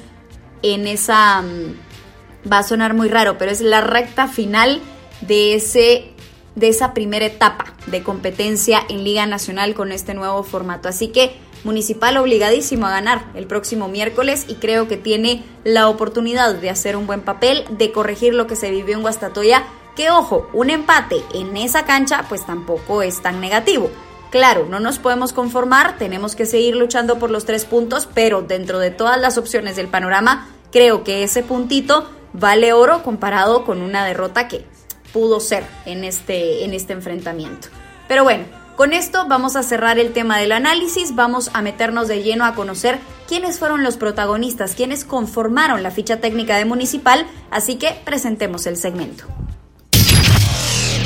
en 0.61 0.87
esa, 0.87 1.41
mm, 1.41 2.49
va 2.49 2.59
a 2.59 2.63
sonar 2.63 2.93
muy 2.93 3.09
raro, 3.09 3.37
pero 3.37 3.51
es 3.51 3.59
la 3.59 3.81
recta 3.81 4.29
final 4.29 4.79
de 5.19 5.55
ese 5.55 6.13
de 6.55 6.67
esa 6.67 6.93
primera 6.93 7.25
etapa 7.25 7.73
de 7.87 8.03
competencia 8.03 8.81
en 8.89 9.05
Liga 9.05 9.25
Nacional 9.25 9.73
con 9.73 9.93
este 9.93 10.13
nuevo 10.13 10.43
formato. 10.43 10.89
Así 10.89 11.07
que 11.07 11.33
Municipal 11.63 12.17
obligadísimo 12.17 12.87
a 12.87 12.91
ganar 12.91 13.25
el 13.35 13.45
próximo 13.45 13.87
miércoles 13.87 14.45
y 14.47 14.55
creo 14.55 14.87
que 14.87 14.97
tiene 14.97 15.43
la 15.63 15.89
oportunidad 15.89 16.55
de 16.55 16.69
hacer 16.69 16.95
un 16.95 17.05
buen 17.05 17.21
papel, 17.21 17.65
de 17.69 17.91
corregir 17.91 18.33
lo 18.33 18.47
que 18.47 18.55
se 18.55 18.71
vivió 18.71 18.95
en 18.95 19.01
Guastatoya, 19.01 19.63
que 19.95 20.09
ojo, 20.09 20.49
un 20.53 20.69
empate 20.69 21.21
en 21.33 21.55
esa 21.57 21.85
cancha 21.85 22.25
pues 22.27 22.45
tampoco 22.45 23.03
es 23.03 23.21
tan 23.21 23.39
negativo. 23.41 23.91
Claro, 24.31 24.65
no 24.69 24.79
nos 24.79 24.97
podemos 24.97 25.33
conformar, 25.33 25.97
tenemos 25.97 26.35
que 26.35 26.45
seguir 26.45 26.75
luchando 26.75 27.19
por 27.19 27.29
los 27.29 27.45
tres 27.45 27.65
puntos, 27.65 28.07
pero 28.13 28.41
dentro 28.41 28.79
de 28.79 28.89
todas 28.89 29.19
las 29.19 29.37
opciones 29.37 29.75
del 29.75 29.87
panorama, 29.87 30.47
creo 30.71 31.03
que 31.03 31.23
ese 31.23 31.43
puntito 31.43 32.09
vale 32.33 32.71
oro 32.73 33.03
comparado 33.03 33.65
con 33.65 33.81
una 33.81 34.05
derrota 34.05 34.47
que 34.47 34.65
pudo 35.11 35.41
ser 35.41 35.65
en 35.85 36.05
este, 36.05 36.63
en 36.63 36.73
este 36.73 36.93
enfrentamiento. 36.93 37.67
Pero 38.07 38.23
bueno, 38.23 38.45
con 38.81 38.93
esto 38.93 39.27
vamos 39.27 39.55
a 39.55 39.61
cerrar 39.61 39.99
el 39.99 40.11
tema 40.11 40.39
del 40.39 40.51
análisis, 40.51 41.13
vamos 41.13 41.51
a 41.53 41.61
meternos 41.61 42.07
de 42.07 42.23
lleno 42.23 42.45
a 42.45 42.55
conocer 42.55 42.97
quiénes 43.27 43.59
fueron 43.59 43.83
los 43.83 43.95
protagonistas, 43.95 44.73
quiénes 44.73 45.05
conformaron 45.05 45.83
la 45.83 45.91
ficha 45.91 46.17
técnica 46.17 46.57
de 46.57 46.65
Municipal, 46.65 47.27
así 47.51 47.75
que 47.75 48.01
presentemos 48.03 48.65
el 48.65 48.77
segmento. 48.77 49.25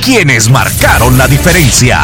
¿Quiénes 0.05 0.49
marcaron 0.49 1.17
la 1.17 1.27
diferencia? 1.27 1.99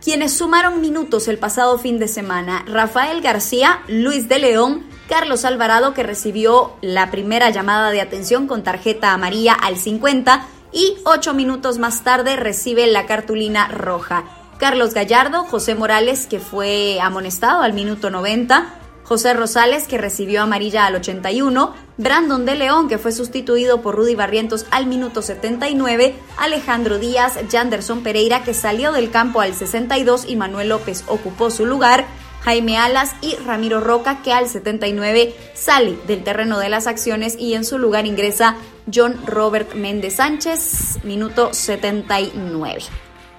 quienes 0.00 0.34
sumaron 0.34 0.80
minutos 0.80 1.26
el 1.26 1.36
pasado 1.36 1.80
fin 1.80 1.98
de 1.98 2.06
semana, 2.06 2.64
Rafael 2.68 3.22
García, 3.22 3.80
Luis 3.88 4.28
de 4.28 4.38
León, 4.38 4.86
Carlos 5.08 5.44
Alvarado 5.44 5.94
que 5.94 6.04
recibió 6.04 6.76
la 6.80 7.10
primera 7.10 7.50
llamada 7.50 7.90
de 7.90 8.00
atención 8.00 8.46
con 8.46 8.62
tarjeta 8.62 9.12
amarilla 9.12 9.52
al 9.52 9.76
50 9.76 10.46
y 10.72 10.96
ocho 11.04 11.34
minutos 11.34 11.78
más 11.78 12.02
tarde 12.02 12.36
recibe 12.36 12.86
la 12.86 13.06
cartulina 13.06 13.68
roja. 13.68 14.24
Carlos 14.58 14.94
Gallardo, 14.94 15.44
José 15.44 15.74
Morales 15.74 16.26
que 16.26 16.40
fue 16.40 16.98
amonestado 17.00 17.62
al 17.62 17.72
minuto 17.72 18.10
90, 18.10 18.74
José 19.06 19.34
Rosales, 19.34 19.86
que 19.86 19.98
recibió 19.98 20.42
amarilla 20.42 20.84
al 20.84 20.96
81, 20.96 21.72
Brandon 21.96 22.44
de 22.44 22.56
León, 22.56 22.88
que 22.88 22.98
fue 22.98 23.12
sustituido 23.12 23.80
por 23.80 23.94
Rudy 23.94 24.16
Barrientos 24.16 24.66
al 24.72 24.86
minuto 24.86 25.22
79, 25.22 26.16
Alejandro 26.38 26.98
Díaz, 26.98 27.38
Janderson 27.48 28.02
Pereira, 28.02 28.42
que 28.42 28.52
salió 28.52 28.90
del 28.90 29.12
campo 29.12 29.40
al 29.40 29.54
62 29.54 30.24
y 30.26 30.34
Manuel 30.34 30.70
López 30.70 31.04
ocupó 31.06 31.52
su 31.52 31.66
lugar, 31.66 32.04
Jaime 32.46 32.78
Alas 32.78 33.16
y 33.22 33.34
Ramiro 33.44 33.80
Roca, 33.80 34.22
que 34.22 34.32
al 34.32 34.48
79 34.48 35.34
sale 35.52 35.98
del 36.06 36.22
terreno 36.22 36.60
de 36.60 36.68
las 36.68 36.86
acciones 36.86 37.36
y 37.36 37.54
en 37.54 37.64
su 37.64 37.76
lugar 37.76 38.06
ingresa 38.06 38.54
John 38.94 39.20
Robert 39.26 39.74
Méndez 39.74 40.14
Sánchez, 40.14 41.00
minuto 41.02 41.52
79. 41.52 42.84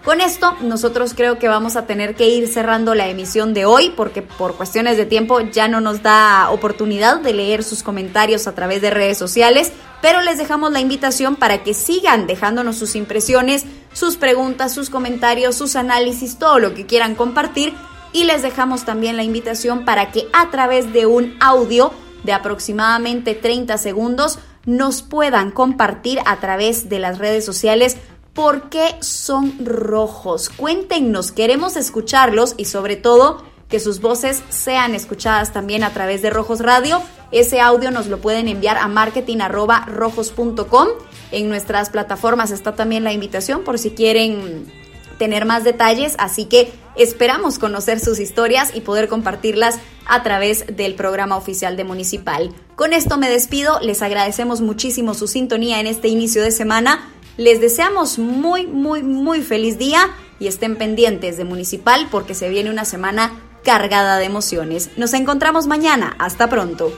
Con 0.03 0.19
esto, 0.19 0.57
nosotros 0.59 1.13
creo 1.13 1.39
que 1.39 1.47
vamos 1.47 1.77
a 1.77 1.85
tener 1.85 2.15
que 2.15 2.27
ir 2.27 2.49
cerrando 2.49 2.95
la 2.95 3.07
emisión 3.07 3.53
de 3.53 3.63
hoy 3.63 3.93
porque 3.95 4.23
por 4.23 4.57
cuestiones 4.57 4.97
de 4.97 5.05
tiempo 5.05 5.39
ya 5.39 5.69
no 5.69 5.79
nos 5.79 6.03
da 6.03 6.49
oportunidad 6.49 7.21
de 7.21 7.33
leer 7.33 7.63
sus 7.63 7.83
comentarios 7.83 8.45
a 8.45 8.55
través 8.55 8.81
de 8.81 8.89
redes 8.89 9.17
sociales, 9.17 9.71
pero 10.01 10.19
les 10.21 10.37
dejamos 10.37 10.73
la 10.73 10.81
invitación 10.81 11.37
para 11.37 11.63
que 11.63 11.73
sigan 11.73 12.27
dejándonos 12.27 12.75
sus 12.75 12.93
impresiones, 12.97 13.63
sus 13.93 14.17
preguntas, 14.17 14.73
sus 14.73 14.89
comentarios, 14.89 15.55
sus 15.55 15.77
análisis, 15.77 16.37
todo 16.37 16.59
lo 16.59 16.73
que 16.73 16.85
quieran 16.85 17.15
compartir 17.15 17.73
y 18.13 18.23
les 18.23 18.41
dejamos 18.41 18.85
también 18.85 19.17
la 19.17 19.23
invitación 19.23 19.85
para 19.85 20.11
que 20.11 20.27
a 20.33 20.49
través 20.49 20.93
de 20.93 21.05
un 21.05 21.35
audio 21.39 21.91
de 22.23 22.33
aproximadamente 22.33 23.35
30 23.35 23.77
segundos 23.77 24.39
nos 24.65 25.01
puedan 25.01 25.51
compartir 25.51 26.19
a 26.25 26.37
través 26.37 26.89
de 26.89 26.99
las 26.99 27.19
redes 27.19 27.45
sociales 27.45 27.97
¿Por 28.37 28.69
qué 28.69 28.95
son 28.99 29.65
rojos? 29.65 30.49
Cuéntenos, 30.49 31.31
queremos 31.31 31.75
escucharlos 31.75 32.53
y 32.55 32.65
sobre 32.65 32.95
todo 32.95 33.43
que 33.67 33.79
sus 33.79 33.99
voces 33.99 34.43
sean 34.49 34.93
escuchadas 34.93 35.53
también 35.53 35.83
a 35.83 35.91
través 35.91 36.21
de 36.21 36.29
Rojos 36.29 36.59
Radio. 36.59 37.01
Ese 37.31 37.61
audio 37.61 37.89
nos 37.89 38.05
lo 38.05 38.19
pueden 38.19 38.47
enviar 38.47 38.77
a 38.77 38.87
marketing.rojos.com. 38.87 40.87
En 41.31 41.49
nuestras 41.49 41.89
plataformas 41.89 42.51
está 42.51 42.75
también 42.75 43.03
la 43.03 43.11
invitación 43.11 43.63
por 43.63 43.79
si 43.79 43.89
quieren 43.89 44.71
tener 45.17 45.45
más 45.45 45.63
detalles, 45.63 46.15
así 46.17 46.45
que 46.45 46.71
esperamos 46.95 47.59
conocer 47.59 47.99
sus 47.99 48.19
historias 48.19 48.71
y 48.73 48.81
poder 48.81 49.07
compartirlas 49.07 49.79
a 50.05 50.23
través 50.23 50.65
del 50.67 50.95
programa 50.95 51.37
oficial 51.37 51.77
de 51.77 51.83
Municipal. 51.83 52.53
Con 52.75 52.93
esto 52.93 53.17
me 53.17 53.29
despido, 53.29 53.79
les 53.81 54.01
agradecemos 54.01 54.61
muchísimo 54.61 55.13
su 55.13 55.27
sintonía 55.27 55.79
en 55.79 55.87
este 55.87 56.07
inicio 56.07 56.41
de 56.41 56.51
semana. 56.51 57.09
Les 57.37 57.61
deseamos 57.61 58.19
muy, 58.19 58.67
muy, 58.67 59.03
muy 59.03 59.41
feliz 59.41 59.77
día 59.77 60.09
y 60.39 60.47
estén 60.47 60.75
pendientes 60.75 61.37
de 61.37 61.43
Municipal 61.43 62.07
porque 62.09 62.33
se 62.33 62.49
viene 62.49 62.69
una 62.69 62.85
semana 62.85 63.31
cargada 63.63 64.17
de 64.17 64.25
emociones. 64.25 64.91
Nos 64.97 65.13
encontramos 65.13 65.67
mañana. 65.67 66.15
Hasta 66.19 66.49
pronto. 66.49 66.91